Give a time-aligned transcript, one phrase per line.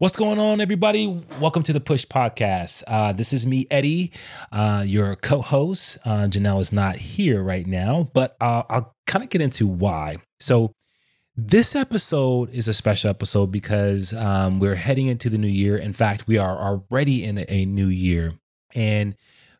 [0.00, 1.22] What's going on, everybody?
[1.42, 2.84] Welcome to the Push Podcast.
[2.86, 4.12] Uh, this is me, Eddie,
[4.50, 5.98] uh, your co host.
[6.06, 10.16] Uh, Janelle is not here right now, but uh, I'll kind of get into why.
[10.38, 10.72] So,
[11.36, 15.76] this episode is a special episode because um, we're heading into the new year.
[15.76, 18.32] In fact, we are already in a new year.
[18.74, 19.14] And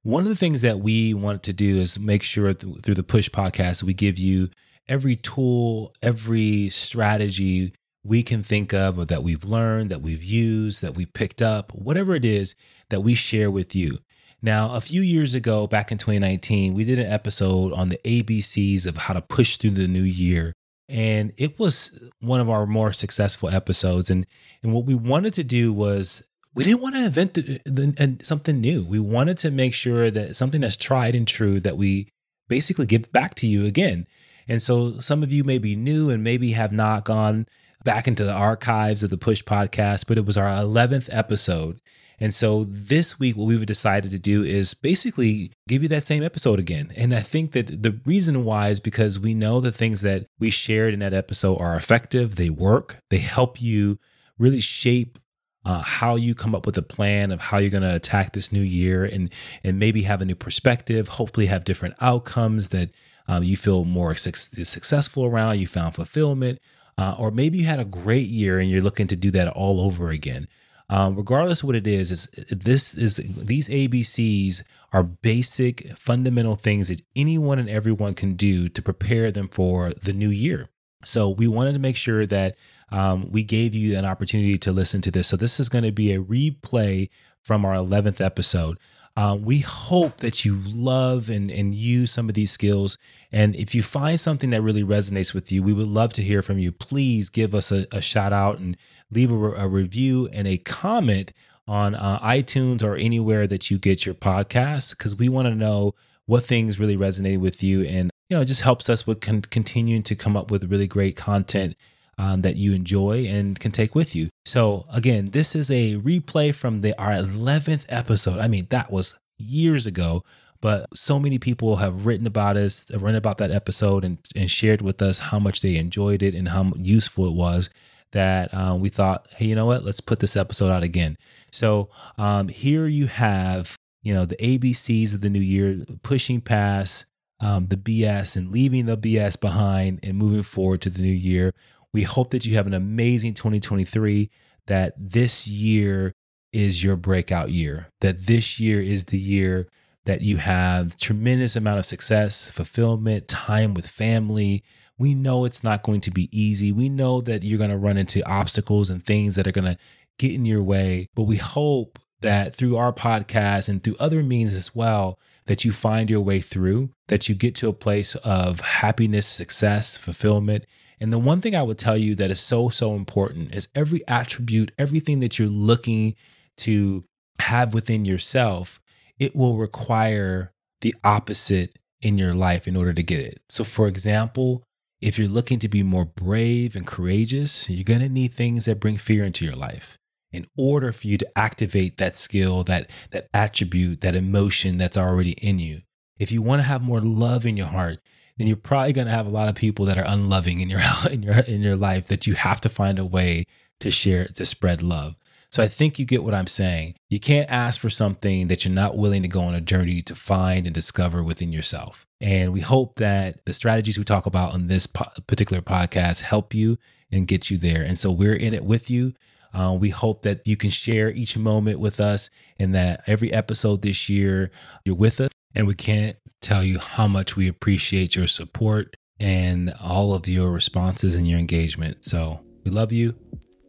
[0.04, 3.02] one of the things that we want to do is make sure th- through the
[3.02, 4.48] Push Podcast, we give you
[4.88, 10.82] every tool, every strategy we can think of or that we've learned, that we've used,
[10.82, 12.54] that we picked up, whatever it is
[12.88, 13.98] that we share with you.
[14.42, 18.86] Now, a few years ago, back in 2019, we did an episode on the ABCs
[18.86, 20.54] of how to push through the new year.
[20.88, 24.08] And it was one of our more successful episodes.
[24.08, 24.26] And,
[24.62, 28.24] and what we wanted to do was we didn't want to invent the, the, uh,
[28.24, 28.84] something new.
[28.84, 32.08] We wanted to make sure that something that's tried and true that we
[32.48, 34.06] basically give back to you again.
[34.48, 37.46] And so some of you may be new and maybe have not gone
[37.84, 41.80] back into the archives of the Push podcast, but it was our 11th episode.
[42.18, 46.22] And so this week, what we've decided to do is basically give you that same
[46.22, 46.92] episode again.
[46.94, 50.50] And I think that the reason why is because we know the things that we
[50.50, 53.98] shared in that episode are effective, they work, they help you
[54.38, 55.18] really shape
[55.64, 58.50] uh, how you come up with a plan of how you're going to attack this
[58.50, 59.30] new year and
[59.62, 62.90] and maybe have a new perspective hopefully have different outcomes that
[63.28, 64.32] um, you feel more su-
[64.64, 66.58] successful around you found fulfillment
[67.00, 69.80] uh, or maybe you had a great year and you're looking to do that all
[69.80, 70.46] over again.
[70.90, 76.88] Um, regardless of what it is, is this is these ABCs are basic fundamental things
[76.88, 80.68] that anyone and everyone can do to prepare them for the new year.
[81.04, 82.56] So we wanted to make sure that
[82.90, 85.28] um, we gave you an opportunity to listen to this.
[85.28, 87.08] So this is going to be a replay
[87.40, 88.78] from our 11th episode.
[89.16, 92.96] Uh, we hope that you love and, and use some of these skills.
[93.32, 96.42] And if you find something that really resonates with you, we would love to hear
[96.42, 96.72] from you.
[96.72, 98.76] Please give us a, a shout out and
[99.10, 101.32] leave a, a, review and a comment
[101.66, 105.94] on uh, iTunes or anywhere that you get your podcasts because we want to know
[106.26, 109.42] what things really resonate with you and you know it just helps us with con-
[109.42, 111.76] continuing to come up with really great content
[112.20, 114.28] um, that you enjoy and can take with you.
[114.44, 118.38] So again, this is a replay from the our 11th episode.
[118.38, 120.22] I mean, that was years ago,
[120.60, 124.82] but so many people have written about us, written about that episode, and, and shared
[124.82, 127.70] with us how much they enjoyed it and how useful it was.
[128.12, 129.84] That um, we thought, hey, you know what?
[129.84, 131.16] Let's put this episode out again.
[131.52, 131.88] So
[132.18, 137.06] um, here you have, you know, the ABCs of the new year, pushing past
[137.40, 141.54] um, the BS and leaving the BS behind and moving forward to the new year.
[141.92, 144.30] We hope that you have an amazing 2023,
[144.66, 146.12] that this year
[146.52, 149.68] is your breakout year, that this year is the year
[150.04, 154.62] that you have tremendous amount of success, fulfillment, time with family.
[154.98, 156.72] We know it's not going to be easy.
[156.72, 159.78] We know that you're going to run into obstacles and things that are going to
[160.18, 164.54] get in your way, but we hope that through our podcast and through other means
[164.54, 168.60] as well, that you find your way through, that you get to a place of
[168.60, 170.66] happiness, success, fulfillment,
[171.00, 174.06] and the one thing I would tell you that is so, so important is every
[174.06, 176.14] attribute, everything that you're looking
[176.58, 177.04] to
[177.40, 178.80] have within yourself,
[179.18, 180.52] it will require
[180.82, 183.40] the opposite in your life in order to get it.
[183.48, 184.62] So, for example,
[185.00, 188.80] if you're looking to be more brave and courageous, you're going to need things that
[188.80, 189.96] bring fear into your life
[190.32, 195.32] in order for you to activate that skill, that that attribute, that emotion that's already
[195.32, 195.80] in you.
[196.18, 197.98] If you want to have more love in your heart,
[198.40, 200.80] then you're probably going to have a lot of people that are unloving in your
[201.10, 203.44] in your in your life that you have to find a way
[203.80, 205.14] to share to spread love.
[205.50, 206.94] So I think you get what I'm saying.
[207.10, 210.14] You can't ask for something that you're not willing to go on a journey to
[210.14, 212.06] find and discover within yourself.
[212.18, 216.54] And we hope that the strategies we talk about on this po- particular podcast help
[216.54, 216.78] you
[217.12, 217.82] and get you there.
[217.82, 219.12] And so we're in it with you.
[219.52, 223.82] Uh, we hope that you can share each moment with us and that every episode
[223.82, 224.50] this year
[224.86, 225.30] you're with us.
[225.54, 230.50] And we can't tell you how much we appreciate your support and all of your
[230.50, 232.04] responses and your engagement.
[232.04, 233.14] So we love you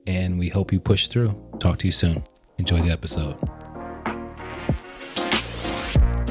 [0.08, 1.36] and we hope you push through.
[1.60, 2.24] Talk to you soon.
[2.58, 3.38] Enjoy the episode.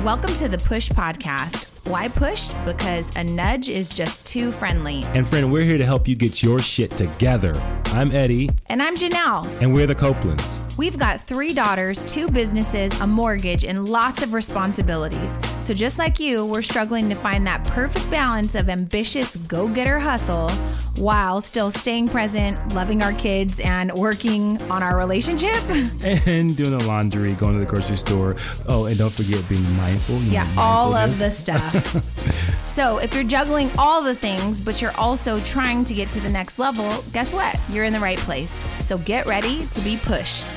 [0.02, 1.66] Welcome to the Push Podcast.
[1.86, 2.52] Why push?
[2.64, 5.02] Because a nudge is just too friendly.
[5.08, 7.52] And friend, we're here to help you get your shit together.
[7.92, 8.50] I'm Eddie.
[8.66, 9.46] And I'm Janelle.
[9.60, 10.76] And we're the Copelands.
[10.78, 15.36] We've got three daughters, two businesses, a mortgage, and lots of responsibilities.
[15.60, 19.98] So just like you, we're struggling to find that perfect balance of ambitious go getter
[19.98, 20.48] hustle
[20.96, 25.50] while still staying present, loving our kids, and working on our relationship.
[26.26, 28.36] And doing the laundry, going to the grocery store.
[28.68, 30.16] Oh, and don't forget being mindful.
[30.22, 31.74] yeah, all of the stuff.
[32.70, 36.28] So, if you're juggling all the things, but you're also trying to get to the
[36.28, 37.58] next level, guess what?
[37.68, 38.52] You're in the right place.
[38.80, 40.54] So, get ready to be pushed.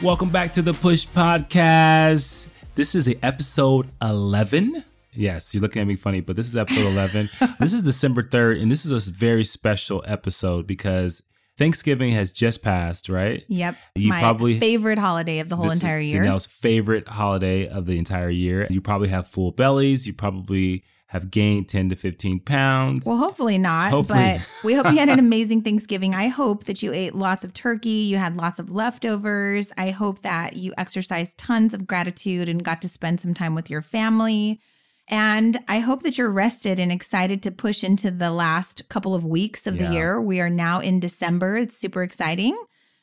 [0.00, 2.46] Welcome back to the Push Podcast.
[2.76, 4.84] This is episode 11.
[5.12, 7.28] Yes, you're looking at me funny, but this is episode 11.
[7.58, 11.24] this is December 3rd, and this is a very special episode because
[11.62, 13.44] Thanksgiving has just passed, right?
[13.46, 13.76] Yep.
[13.94, 16.24] You My probably favorite holiday of the whole this entire is year.
[16.24, 18.66] Janelle's favorite holiday of the entire year.
[18.68, 20.04] You probably have full bellies.
[20.04, 23.06] You probably have gained 10 to 15 pounds.
[23.06, 24.38] Well, hopefully not, Hopefully.
[24.38, 26.14] but we hope you had an amazing Thanksgiving.
[26.14, 29.68] I hope that you ate lots of turkey, you had lots of leftovers.
[29.76, 33.70] I hope that you exercised tons of gratitude and got to spend some time with
[33.70, 34.58] your family.
[35.08, 39.24] And I hope that you're rested and excited to push into the last couple of
[39.24, 39.88] weeks of Yeah.
[39.88, 40.20] the year.
[40.20, 41.56] We are now in December.
[41.58, 42.56] It's super exciting.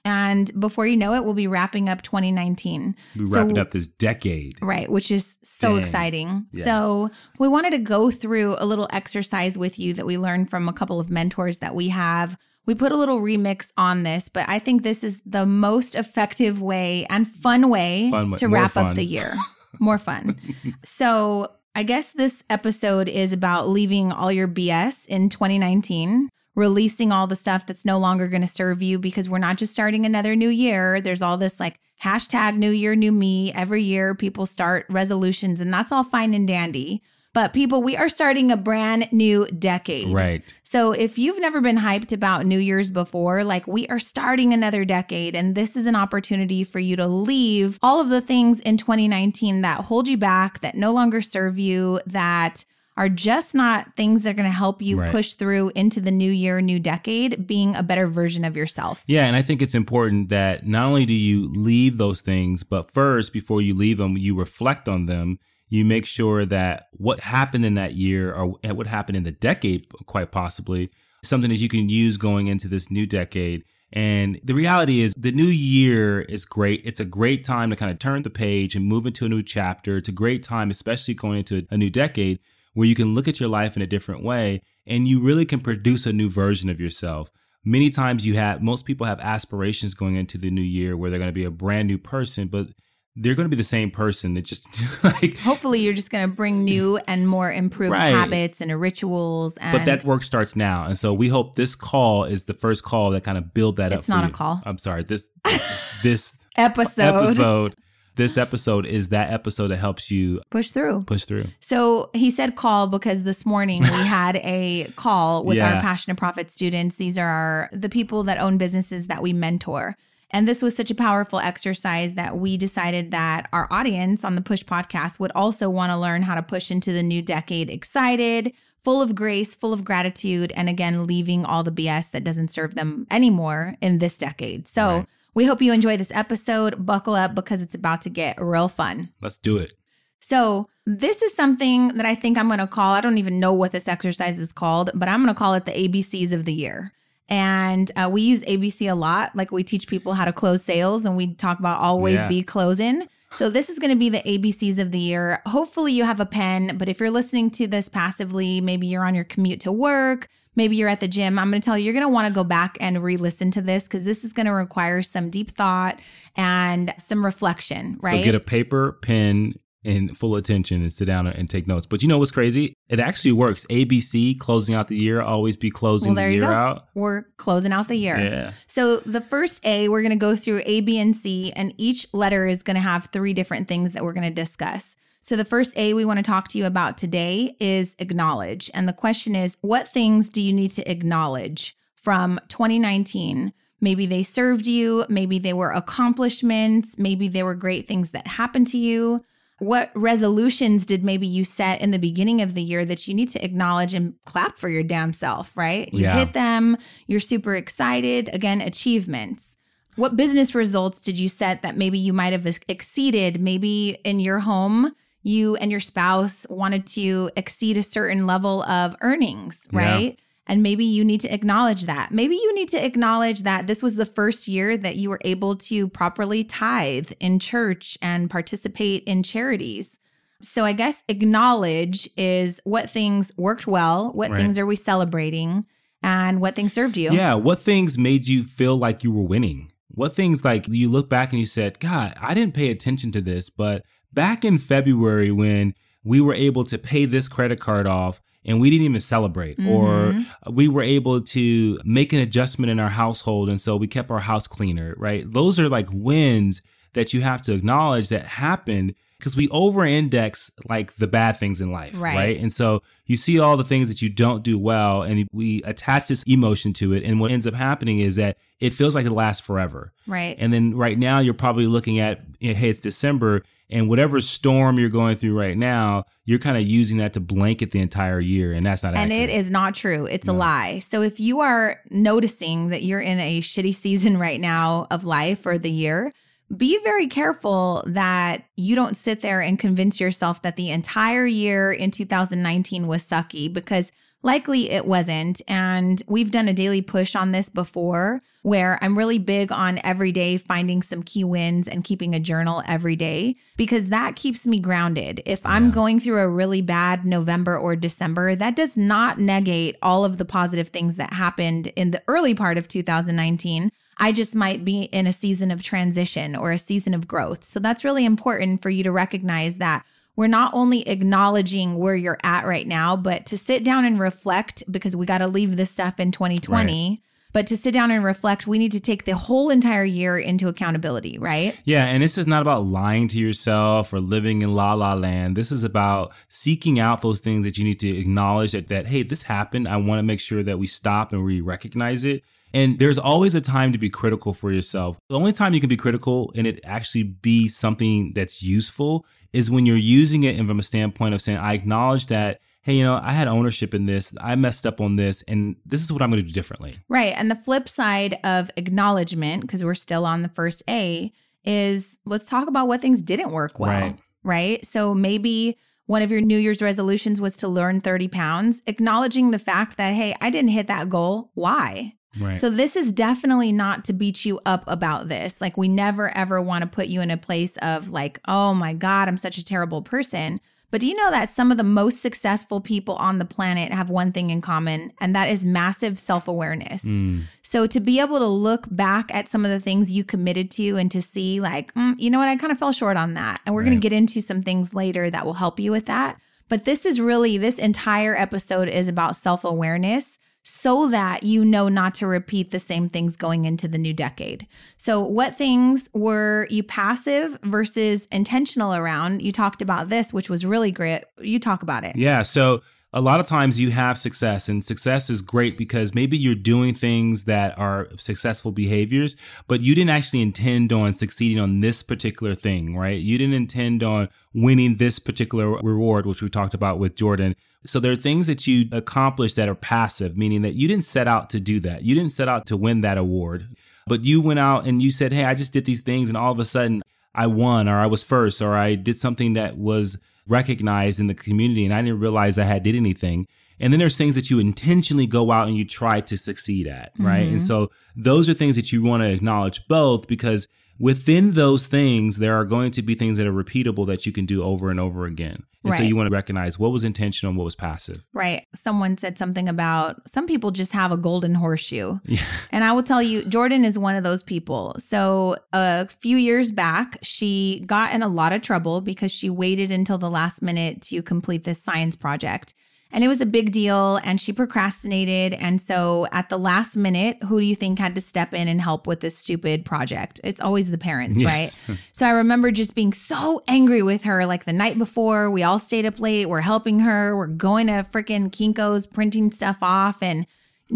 [0.06, 2.96] And before you know it, we'll be wrapping up 2019.
[3.18, 4.57] We're So- wrapping up this decade.
[4.62, 5.80] Right, which is so Dang.
[5.81, 6.46] exciting.
[6.54, 6.63] Yeah.
[6.63, 10.69] So, we wanted to go through a little exercise with you that we learned from
[10.69, 12.38] a couple of mentors that we have.
[12.66, 16.62] We put a little remix on this, but I think this is the most effective
[16.62, 18.86] way and fun way Fun to wrap fun.
[18.88, 19.36] up the year.
[19.80, 20.38] More fun.
[20.86, 27.27] so, I guess this episode is about leaving all your BS in 2019, releasing all
[27.27, 30.36] the stuff that's no longer going to serve you because we're not just starting another
[30.36, 31.00] new year.
[31.00, 33.54] There's all this like hashtag new year, new me.
[33.54, 37.04] Every year people start resolutions, and that's all fine and dandy.
[37.34, 40.12] But people, we are starting a brand new decade.
[40.14, 40.44] Right.
[40.64, 44.84] So if you've never been hyped about New Year's before, like we are starting another
[44.84, 48.78] decade, and this is an opportunity for you to leave all of the things in
[48.78, 52.66] 2019 that hold you back, that no longer serve you, that
[52.98, 55.10] are just not things that are going to help you Right.
[55.10, 59.04] push through into the new year, new decade, being a better version of yourself.
[59.08, 62.92] Yeah, and I think it's important that not only do you leave those things, but
[62.92, 65.40] first, before you leave them, you reflect on them.
[65.69, 69.88] You make sure that what happened in that year or what happened in the decade,
[70.06, 70.89] quite possibly,
[71.24, 73.63] something that you can use going into this new decade.
[73.92, 76.81] And the reality is, the new year is great.
[76.86, 79.42] It's a great time to kind of turn the page and move into a new
[79.42, 79.98] chapter.
[79.98, 82.39] It's a great time, especially going into a new decade,
[82.74, 85.60] where you can look at your life in a different way and you really can
[85.60, 87.31] produce a new version of yourself
[87.66, 91.19] many times you have most people have aspirations going into the new year where they're
[91.19, 92.68] going to be a brand new person but
[93.16, 94.68] they're going to be the same person it just
[95.04, 98.14] like Hopefully, you're just going to bring new and more improved Right.
[98.14, 99.58] habits and rituals.
[99.58, 102.84] And but that work starts now and so we hope this call is the first
[102.84, 104.34] call that kind of build that up It's not a you.
[104.34, 104.62] call.
[104.66, 105.30] i'm sorry this
[106.04, 107.76] this episode, episode
[108.16, 111.04] this episode is that episode that helps you push through.
[111.04, 115.76] push through So he said call because this morning we had a call with Yeah.
[115.76, 116.98] our passionate profit students.
[116.98, 119.96] These are our, the people that own businesses that we mentor.
[120.31, 124.42] And this was such a powerful exercise that we decided that our audience on the
[124.42, 128.54] Push podcast would also want to learn how to push into the new decade excited,
[128.84, 132.76] full of grace, full of gratitude, and again, leaving all the BS that doesn't serve
[132.76, 134.68] them anymore in this decade.
[134.68, 135.06] So Right.
[135.34, 136.86] we hope you enjoy this episode.
[136.86, 139.10] Buckle up because it's about to get real fun.
[139.22, 139.74] let's do it
[140.22, 143.54] So, this is something that I think I'm going to call, I don't even know
[143.54, 146.54] what this exercise is called, but I'm going to call it the ABCs of the
[146.54, 146.92] year.
[147.30, 149.36] And uh, we use ABC a lot.
[149.36, 152.28] Like we teach people how to close sales and we talk about always Yeah.
[152.28, 153.08] be closing.
[153.31, 155.44] So, this is going to be the ABCs of the year.
[155.46, 159.14] Hopefully, you have a pen, but if you're listening to this passively, maybe you're on
[159.14, 161.94] your commute to work, maybe you're at the gym, I'm going to tell you, you're
[161.94, 164.48] going to want to go back and re listen to this because this is going
[164.48, 166.00] to require some deep thought
[166.36, 168.18] and some reflection, right?
[168.18, 169.54] so get a paper pen
[169.86, 173.00] and full attention and sit down and take notes but you know what's crazy it
[173.00, 176.50] actually works abc closing out the year always be closing Well, the there you year
[176.50, 176.54] go.
[176.54, 178.18] out We're closing out the year.
[178.19, 181.74] yeah So the first A, we're going to go through A, B, and C, and
[181.78, 184.98] each letter is going to have three different things that we're going to discuss.
[185.21, 188.69] So the first A we want to talk to you about today is acknowledge.
[188.74, 193.52] And the question is, what things do you need to acknowledge from 2019?
[193.81, 198.68] Maybe they served you, maybe they were accomplishments, maybe they were great things that happened
[198.68, 199.24] to you.
[199.59, 203.30] What resolutions did maybe you set in the beginning of the year that you need
[203.30, 205.94] to acknowledge and clap for your damn self, right?
[205.94, 206.18] You Yeah.
[206.19, 208.30] hit them, you're super excited.
[208.33, 209.57] Again, achievements.
[209.95, 213.42] What business results did you set that maybe you might have exceeded?
[213.42, 214.92] Maybe in your home,
[215.23, 220.11] you and your spouse wanted to exceed a certain level of earnings, Yeah.
[220.50, 222.12] And maybe you need to acknowledge that.
[222.12, 225.56] Maybe you need to acknowledge that this was the first year that you were able
[225.58, 230.00] to properly tithe in church and participate in charities.
[230.42, 234.38] So I guess acknowledge is what things worked well, what Right.
[234.38, 235.66] things are we celebrating,
[236.02, 237.12] and what things served you.
[237.14, 237.36] Yeah.
[237.36, 239.72] What things made you feel like you were winning?
[239.90, 243.22] What things like you look back and you said, God, I didn't pay attention to
[243.22, 248.22] this, but back in February when we were able to pay this credit card off
[248.46, 249.69] and we didn't even celebrate Mm-hmm.
[249.69, 254.10] or we were able to make an adjustment in our household and so we kept
[254.12, 256.62] our house cleaner right those are like wins
[256.94, 261.60] that you have to acknowledge that happened because we over index like the bad things
[261.62, 262.16] in life Right.
[262.16, 265.62] right and so you see all the things that you don't do well and we
[265.64, 269.06] attach this emotion to it and what ends up happening is that it feels like
[269.06, 270.36] it lasts forever Right.
[270.40, 274.90] and then right now you're probably looking at hey it's december and whatever storm you're
[274.90, 278.66] going through right now you're kind of using that to blanket the entire year and
[278.66, 279.30] that's not and accurate.
[279.30, 280.06] it is not true.
[280.06, 280.78] It's a lie.
[280.80, 285.45] So if you are noticing that you're in a shitty season right now of life
[285.45, 286.11] or the year,
[286.56, 291.71] be very careful that you don't sit there and convince yourself that the entire year
[291.71, 295.42] in 2019 was sucky because likely it wasn't.
[295.47, 300.11] And we've done a daily push on this before where I'm really big on every
[300.11, 304.59] day finding some key wins and keeping a journal every day because that keeps me
[304.59, 305.21] grounded.
[305.26, 310.06] If I'm going through a really bad November or December, that does not negate all
[310.06, 313.71] of the positive things that happened in the early part of 2019.
[314.02, 317.44] I just might be in a season of transition or a season of growth.
[317.44, 319.85] So that's really important for you to recognize that
[320.19, 324.61] we're not only acknowledging where you're at right now, but to sit down and reflect
[324.69, 326.99] because we got to leave this stuff in 2020.
[327.31, 330.49] But to sit down and reflect, we need to take the whole entire year into
[330.49, 331.57] accountability, right?
[331.64, 335.38] Yeah, and this is not about lying to yourself or living in la la land.
[335.38, 339.04] This is about seeking out those things that you need to acknowledge that that hey,
[339.04, 339.69] this happened.
[339.69, 342.26] I want to make sure that we stop and we recognize it.
[342.54, 344.97] And there's always a time to be critical for yourself.
[345.07, 349.52] The only time you can be critical and it actually be something that's useful is
[349.52, 352.83] when you're using it and from a standpoint of saying, I acknowledge that, hey, you
[352.83, 356.02] know, I had ownership in this, I messed up on this, and this is what
[356.02, 356.78] I'm going to do differently.
[356.88, 357.14] Right.
[357.16, 361.12] And the flip side of acknowledgement, because we're still on the first A,
[361.45, 363.71] is let's talk about what things didn't work well.
[363.71, 364.00] Right.
[364.24, 364.66] Right.
[364.66, 369.40] So maybe one of your New Year's resolutions was to learn 30 pounds, acknowledging the
[369.40, 371.31] fact that, hey, I didn't hit that goal.
[371.33, 371.94] Why?
[372.19, 372.37] Right.
[372.37, 375.42] So this is definitely not to beat you up about this.
[375.42, 378.73] Like we never ever want to put you in a place of like, "Oh my
[378.73, 380.39] god, I'm such a terrible person."
[380.71, 383.89] But do you know that some of the most successful people on the planet have
[383.89, 386.83] one thing in common, and that is massive self-awareness.
[386.83, 387.23] Mm.
[387.42, 390.78] So to be able to look back at some of the things you committed to
[390.78, 393.42] and to see like, mm, you know what, I kind of fell short on that.
[393.45, 396.19] And we're going to get into some things later that will help you with that.
[396.49, 401.94] But this is really this entire episode is about self-awareness so that you know not
[401.96, 404.48] to repeat the same things going into the new decade.
[404.78, 409.22] So, what things were you passive versus intentional around?
[409.22, 411.04] You talked about this, which was really great.
[411.19, 411.96] You talk about it.
[411.96, 412.24] Yeah.
[412.24, 416.34] So a lot of times you have success, and success is great because maybe you're
[416.34, 419.16] doing things that are successful behaviors,
[419.48, 423.00] but you didn't actually intend on succeeding on this particular thing, right?
[423.00, 427.36] You didn't intend on winning this particular reward, which we talked about with Jordan.
[427.66, 431.07] So there are things that you accomplish that are passive, meaning that you didn't set
[431.07, 431.83] out to do that.
[431.83, 433.47] You didn't set out to win that award,
[433.85, 436.31] but you went out and you said, Hey, I just did these things, and all
[436.31, 436.81] of a sudden
[437.13, 439.97] I won, or I was first, or I did something that was
[440.28, 443.25] recognized in the community and I didn't realize I had did anything.
[443.59, 446.92] And then there's things that you intentionally go out and you try to succeed at,
[446.99, 447.28] right?
[447.28, 447.47] And Mhm.
[447.47, 450.47] so those are things that you want to acknowledge both because
[450.80, 454.26] within those things there are going to be things that are repeatable that you can
[454.26, 455.44] do over and over again.
[455.66, 458.06] And so you want to recognize what was intentional and what was passive.
[458.14, 458.48] Right.
[458.56, 462.00] Someone said something about some people just have a golden horseshoe.
[462.09, 462.24] Yeah.
[462.52, 464.76] And I will tell you, Jordan is one of those people.
[464.80, 469.71] So a few years back, she got in a lot of trouble because she waited
[469.71, 472.56] until the last minute to complete this science project.
[472.92, 475.34] And it was a big deal and she procrastinated.
[475.40, 478.60] And so at the last minute, who do you think had to step in and
[478.60, 480.19] help with this stupid project?
[480.24, 481.60] It's always the parents, Yes.
[481.69, 481.78] right?
[481.92, 485.30] So I remember just being so angry with her like the night before.
[485.30, 486.26] We all stayed up late.
[486.28, 487.16] We're helping her.
[487.16, 490.26] We're going to freaking Kinko's, printing stuff off and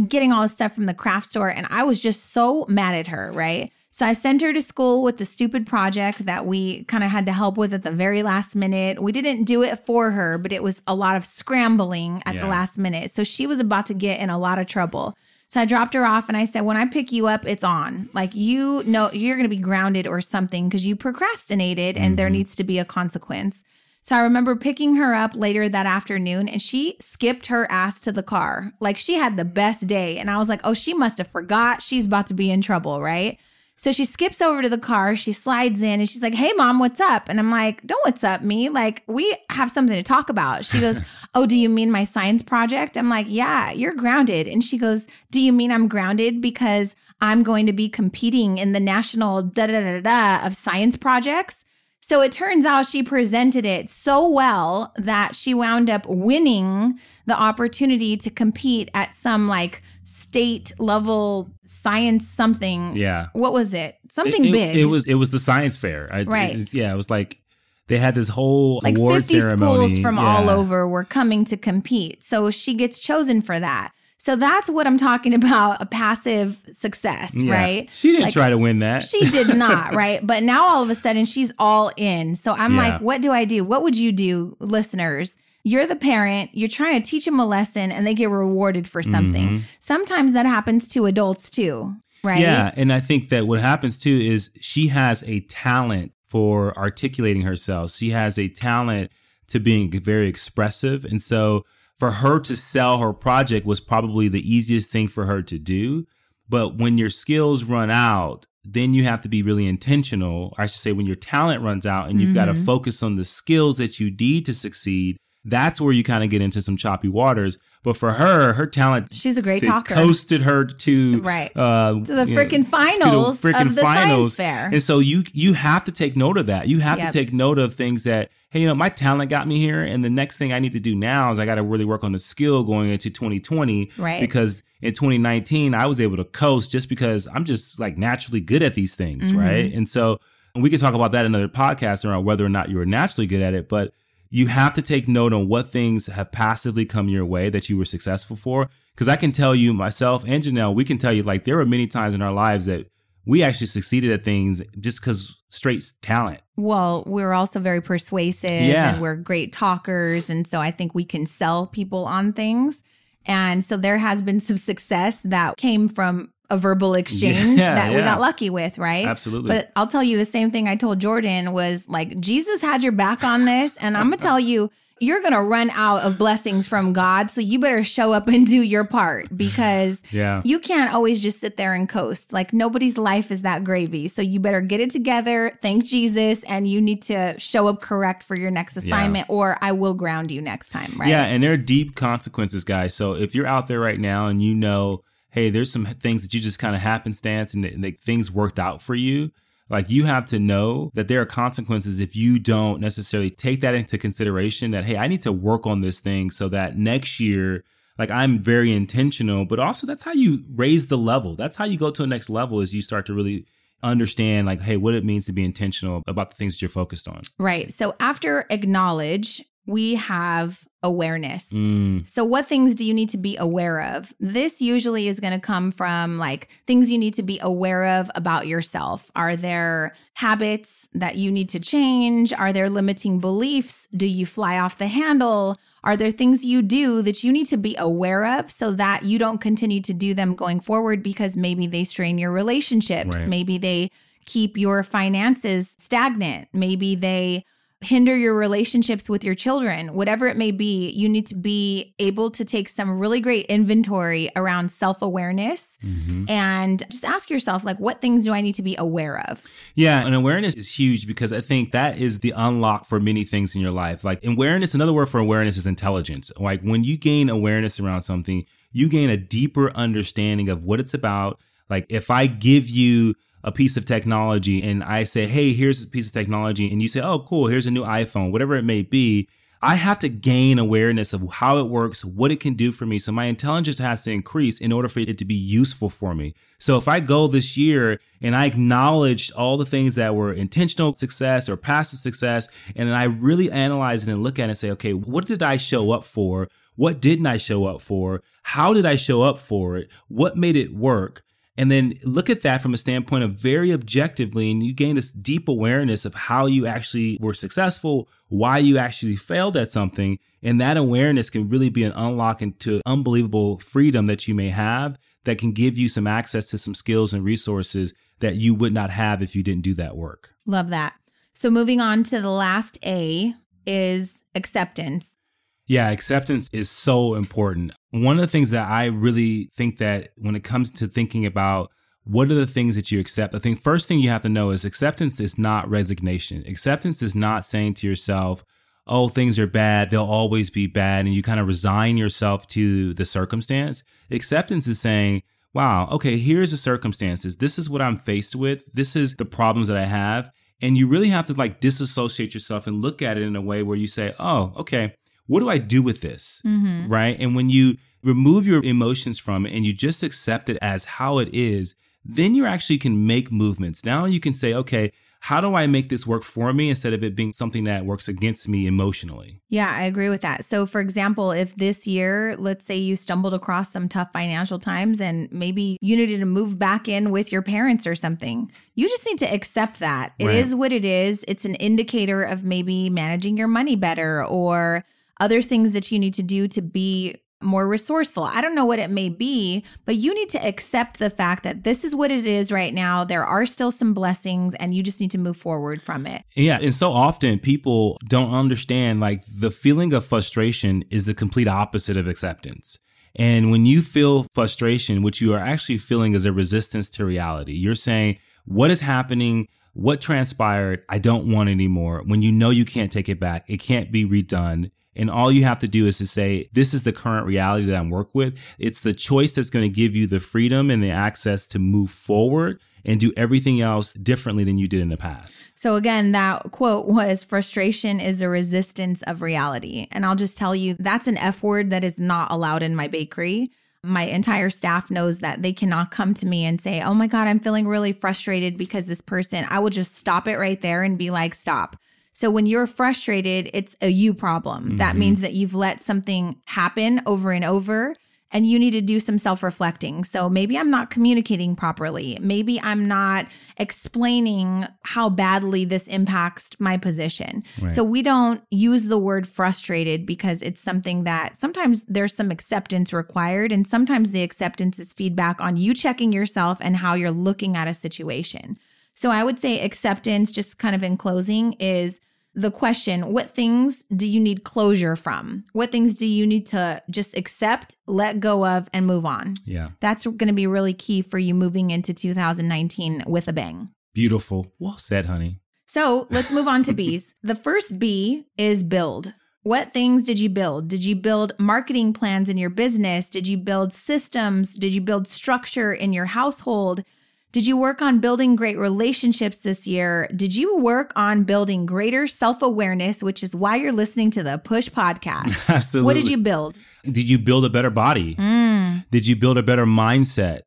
[0.08, 1.50] getting all this stuff from the craft store.
[1.50, 3.72] And I was just so mad at her, right?
[3.96, 7.28] So I sent her to school with the stupid project that we kind of had
[7.28, 9.00] to help with at the very last minute.
[9.00, 12.48] We didn't do it for her, but it was a lot of scrambling at the
[12.48, 13.12] last minute.
[13.12, 15.14] So she was about to get in a lot of trouble.
[15.48, 18.10] So I dropped her off and I said, when I pick you up, it's on.
[18.14, 22.30] Like, you know, you're going to be grounded or something because you procrastinated and there
[22.30, 22.32] Mhm.
[22.32, 23.64] needs to be a consequence.
[24.02, 28.12] So I remember picking her up later that afternoon and she skipped her ass to
[28.12, 28.74] the car.
[28.80, 30.18] Like, she had the best day.
[30.18, 33.00] And I was like, oh, she must have forgot she's about to be in trouble,
[33.00, 33.38] right?
[33.76, 36.80] So she skips over to the car, she slides in, and she's like, Hey, mom,
[36.80, 37.28] what's up?
[37.28, 38.70] And I'm like, Don't what's up, me.
[38.70, 40.64] Like, we have something to talk about.
[40.64, 41.00] She goes,
[41.36, 42.98] Oh, do you mean my science project?
[42.98, 44.48] I'm like, Yeah, you're grounded.
[44.48, 48.74] And she goes, Do you mean I'm grounded because I'm going to be competing in
[48.74, 51.66] the national da da da da of science projects?
[52.00, 57.34] So it turns out she presented it so well that she wound up winning the
[57.34, 62.96] opportunity to compete at some like state level science something.
[62.96, 63.28] Yeah.
[63.34, 63.96] What was it?
[64.10, 64.76] Something it, it, big.
[64.78, 66.08] It was it was the science fair.
[66.12, 66.56] I, Right.
[66.56, 67.40] it- yeah, it was like
[67.88, 69.88] they had this whole like award 50 ceremony.
[69.88, 70.22] schools from Yeah.
[70.38, 72.24] all over were coming to compete.
[72.24, 73.92] So she gets chosen for that.
[74.18, 77.54] So that's what I'm talking about a passive success, Yeah.
[77.54, 77.90] right?
[77.92, 79.04] She didn't Like, try to win that.
[79.04, 80.26] She did not, right?
[80.26, 82.36] But now all of a sudden she's all in.
[82.36, 82.82] So I'm Yeah.
[82.90, 83.66] like, what do I do?
[83.66, 85.38] What would you do, listeners?
[85.64, 89.02] You're the parent, you're trying to teach them a lesson and they get rewarded for
[89.02, 89.50] something.
[89.50, 89.62] Mhm.
[89.80, 92.42] Sometimes that happens to adults too, right?
[92.42, 97.44] Yeah, and I think that what happens too is she has a talent for articulating
[97.44, 97.94] herself.
[97.94, 99.12] She has a talent
[99.48, 101.64] to being very expressive, and so
[101.98, 106.06] for her to sell her project was probably the easiest thing for her to do.
[106.50, 110.54] But when your skills run out, then you have to be really intentional.
[110.58, 113.24] I should say, when your talent runs out and you've got to focus on the
[113.24, 117.08] skills that you need to succeed, that's where you kind of get into some choppy
[117.10, 117.58] waters.
[117.84, 119.94] But for her, her talent She's a great talker.
[119.94, 121.52] coasted her to Right.
[121.56, 124.70] uh, to the freaking finals to the frickin' of the science fair.
[124.72, 126.68] And so you you have to take note of that.
[126.70, 127.12] You have Yep.
[127.12, 130.06] to take note of things that hey, you know, my talent got me here, and
[130.06, 132.12] the next thing I need to do now is I got to really work on
[132.12, 133.90] the skill going into 2020.
[133.98, 134.22] Right.
[134.22, 138.62] Because in 2019 I was able to coast just because I'm just like naturally good
[138.64, 139.38] at these things, Mhm.
[139.40, 139.74] right?
[139.74, 140.20] And so
[140.56, 142.86] and we can talk about that in another podcast around whether or not you were
[142.86, 143.92] naturally good at it, but
[144.36, 147.78] you have to take note on what things have passively come your way that you
[147.78, 148.68] were successful for.
[148.96, 151.66] Because I can tell you myself and Janelle, we can tell you like there were
[151.66, 152.88] many times in our lives that
[153.28, 156.42] we actually succeeded at things just because straight talent.
[156.58, 158.94] Well, we're also very persuasive Yeah.
[158.94, 160.32] and we're great talkers.
[160.32, 162.84] And so I think we can sell people on things.
[163.28, 167.94] And so there has been some success that came from a verbal exchange Yeah, that
[167.94, 169.06] we got lucky with, right?
[169.06, 169.50] Absolutely.
[169.50, 172.92] But I'll tell you the same thing I told Jordan was like, Jesus had your
[172.92, 173.76] back on this.
[173.78, 174.70] And I'm going to tell you,
[175.00, 177.30] you're going to run out of blessings from God.
[177.30, 180.42] So you better show up and do your part because yeah.
[180.46, 182.32] you can't always just sit there and coast.
[182.32, 184.08] Like nobody's life is that gravy.
[184.08, 188.24] So you better get it together, thank Jesus, and you need to show up correct
[188.24, 191.10] for your next assignment, or I will ground you next time, right?
[191.10, 192.94] Yeah, and there are deep consequences, guys.
[192.94, 196.32] So if you're out there right now and you know, hey, there's some things that
[196.32, 199.32] you just kind of happenstance and, and things worked out for you,
[199.68, 203.74] like you have to know that there are consequences if you don't necessarily take that
[203.74, 207.64] into consideration that, hey, I need to work on this thing so that next year,
[207.98, 211.36] like I'm very intentional, but also that's how you raise the level.
[211.36, 213.48] That's how you go to a next level is you start to really
[213.82, 217.08] understand like, hey, what it means to be intentional about the things that you're focused
[217.08, 217.22] on.
[217.40, 217.74] Right.
[217.74, 221.48] So after acknowledge, we have awareness.
[221.50, 224.14] Mm, So, what things do you need to be aware of?
[224.20, 228.12] This usually is going to come from like things you need to be aware of
[228.16, 229.10] about yourself.
[229.16, 232.34] Are there habits that you need to change?
[232.34, 233.88] Are there limiting beliefs?
[233.96, 235.58] Do you fly off the handle?
[235.86, 239.18] Are there things you do that you need to be aware of so that you
[239.18, 243.16] don't continue to do them going forward because maybe they strain your relationships?
[243.16, 243.28] Right.
[243.28, 243.90] Maybe they
[244.26, 246.48] keep your finances stagnant.
[246.54, 247.46] Maybe they
[247.84, 252.32] hinder your relationships with your children, whatever it may be, you need to be able
[252.32, 256.30] to take some really great inventory around self awareness mhm.
[256.30, 259.46] and just ask yourself, like, what things do I need to be aware of?
[259.76, 263.56] Yeah, and awareness is huge because I think that is the unlock for many things
[263.56, 264.04] in your life.
[264.04, 266.32] Like awareness, another word for awareness is intelligence.
[266.40, 270.94] Like when you gain awareness around something, you gain a deeper understanding of what it's
[270.94, 271.40] about.
[271.70, 275.88] Like if I give you a piece of technology and I say, hey, here's a
[275.88, 278.82] piece of technology, and you say, oh, cool, here's a new iPhone, whatever it may
[278.82, 279.28] be.
[279.66, 283.00] I have to gain awareness of how it works, what it can do for me.
[283.00, 286.34] So my intelligence has to increase in order for it to be useful for me.
[286.60, 290.94] So if I go this year and I acknowledge all the things that were intentional
[290.96, 294.58] success or passive success, and then I really analyze it and look at it and
[294.58, 296.50] say, okay, what did I show up for?
[296.76, 298.22] What didn't I show up for?
[298.42, 299.90] How did I show up for it?
[300.10, 301.24] What made it work?
[301.56, 305.12] And then look at that from a standpoint of very objectively, and you gain this
[305.12, 310.18] deep awareness of how you actually were successful, why you actually failed at something.
[310.42, 314.98] And that awareness can really be an unlock into unbelievable freedom that you may have
[315.26, 318.90] that can give you some access to some skills and resources that you would not
[318.90, 320.34] have if you didn't do that work.
[320.46, 320.94] Love that.
[321.34, 323.34] So, moving on to the last A
[323.66, 325.18] is acceptance.
[325.66, 327.72] Yeah, acceptance is so important.
[327.92, 331.72] One of the things that I really think that when it comes to thinking about
[332.04, 334.50] what are the things that you accept, I think first thing you have to know
[334.50, 336.44] is acceptance is not resignation.
[336.48, 338.44] Acceptance is not saying to yourself,
[338.88, 342.94] oh, things are bad, they'll always be bad, and you kind of resign yourself to
[342.96, 343.84] the circumstance.
[344.12, 345.24] Acceptance is saying,
[345.54, 347.38] wow, okay, here's the circumstances.
[347.38, 348.66] This is what I'm faced with.
[348.74, 350.30] This is the problems that I have.
[350.62, 353.64] And you really have to like disassociate yourself and look at it in a way
[353.64, 354.96] where you say, oh, okay,
[355.28, 356.42] what do I do with this?
[356.46, 356.92] Mm-hmm.
[356.92, 357.18] Right.
[357.20, 361.20] And when you remove your emotions from it and you just accept it as how
[361.20, 363.86] it is, then you actually can make movements.
[363.86, 367.02] Now you can say, okay, how do I make this work for me instead of
[367.02, 369.40] it being something that works against me emotionally?
[369.48, 370.44] Yeah, I agree with that.
[370.44, 375.00] So, for example, if this year, let's say you stumbled across some tough financial times
[375.00, 379.06] and maybe you needed to move back in with your parents or something, you just
[379.06, 380.12] need to accept that.
[380.20, 380.36] It Right.
[380.36, 381.24] is what it is.
[381.26, 384.84] It's an indicator of maybe managing your money better or
[385.24, 388.24] other things that you need to do to be more resourceful.
[388.24, 391.64] I don't know what it may be, but you need to accept the fact that
[391.64, 393.06] this is what it is right now.
[393.06, 396.24] There are still some blessings and you just need to move forward from it.
[396.36, 401.48] Yeah, and so often people don't understand like the feeling of frustration is the complete
[401.48, 402.80] opposite of acceptance.
[403.16, 407.54] And when you feel frustration, what you are actually feeling is a resistance to reality.
[407.54, 409.48] You're saying, what is happening?
[409.74, 410.84] What transpired?
[410.90, 412.04] I don't want anymore.
[412.06, 414.72] When you know you can't take it back, it can't be redone.
[414.96, 417.76] And all you have to do is to say, this is the current reality that
[417.76, 418.40] I'm work with.
[418.60, 421.90] It's the choice that's going to give you the freedom and the access to move
[421.90, 425.46] forward and do everything else differently than you did in the past.
[425.56, 429.88] So, again, that quote was frustration is a resistance of reality.
[429.92, 432.88] And I'll just tell you, that's an F word that is not allowed in my
[432.88, 433.52] bakery.
[433.86, 437.28] My entire staff knows that they cannot come to me and say, Oh my God,
[437.28, 440.98] I'm feeling really frustrated because this person, I will just stop it right there and
[440.98, 441.78] be like, Stop.
[442.14, 444.78] So, when you're frustrated, it's a you problem.
[444.78, 445.00] That Mhm.
[445.00, 447.96] means that you've let something happen over and over
[448.34, 450.04] and you need to do some self reflecting.
[450.04, 452.18] So maybe I'm not communicating properly.
[452.20, 457.44] Maybe I'm not explaining how badly this impacts my position.
[457.62, 457.72] Right.
[457.72, 462.92] So we don't use the word frustrated because it's something that sometimes there's some acceptance
[462.92, 467.56] required, and sometimes the acceptance is feedback on you checking yourself and how you're looking
[467.56, 468.58] at a situation.
[468.94, 472.00] So I would say acceptance, just kind of in closing, is
[472.36, 475.46] the question what things do you need closure from?
[475.54, 479.36] What things do you need to just accept, let go of, and move on?
[479.46, 479.70] Yeah.
[479.80, 483.70] That's going to be really key for you moving into 2019 with a bang.
[483.94, 484.48] Beautiful.
[484.60, 485.40] Well said, honey.
[485.66, 487.16] So let's move on to B's.
[487.24, 489.14] The first B is build.
[489.44, 490.70] What things did you build?
[490.70, 493.10] Did you build marketing plans in your business?
[493.10, 494.56] Did you build systems?
[494.56, 496.84] Did you build structure in your household?
[497.34, 500.08] Did you work on building great relationships this year?
[500.16, 504.38] Did you work on building greater self awareness, which is why you're listening to the
[504.38, 505.50] Push podcast?
[505.50, 505.86] Absolutely.
[505.86, 506.56] What did you build?
[506.84, 508.14] Did you build a better body?
[508.14, 510.42] Mm, Did you build a better mindset?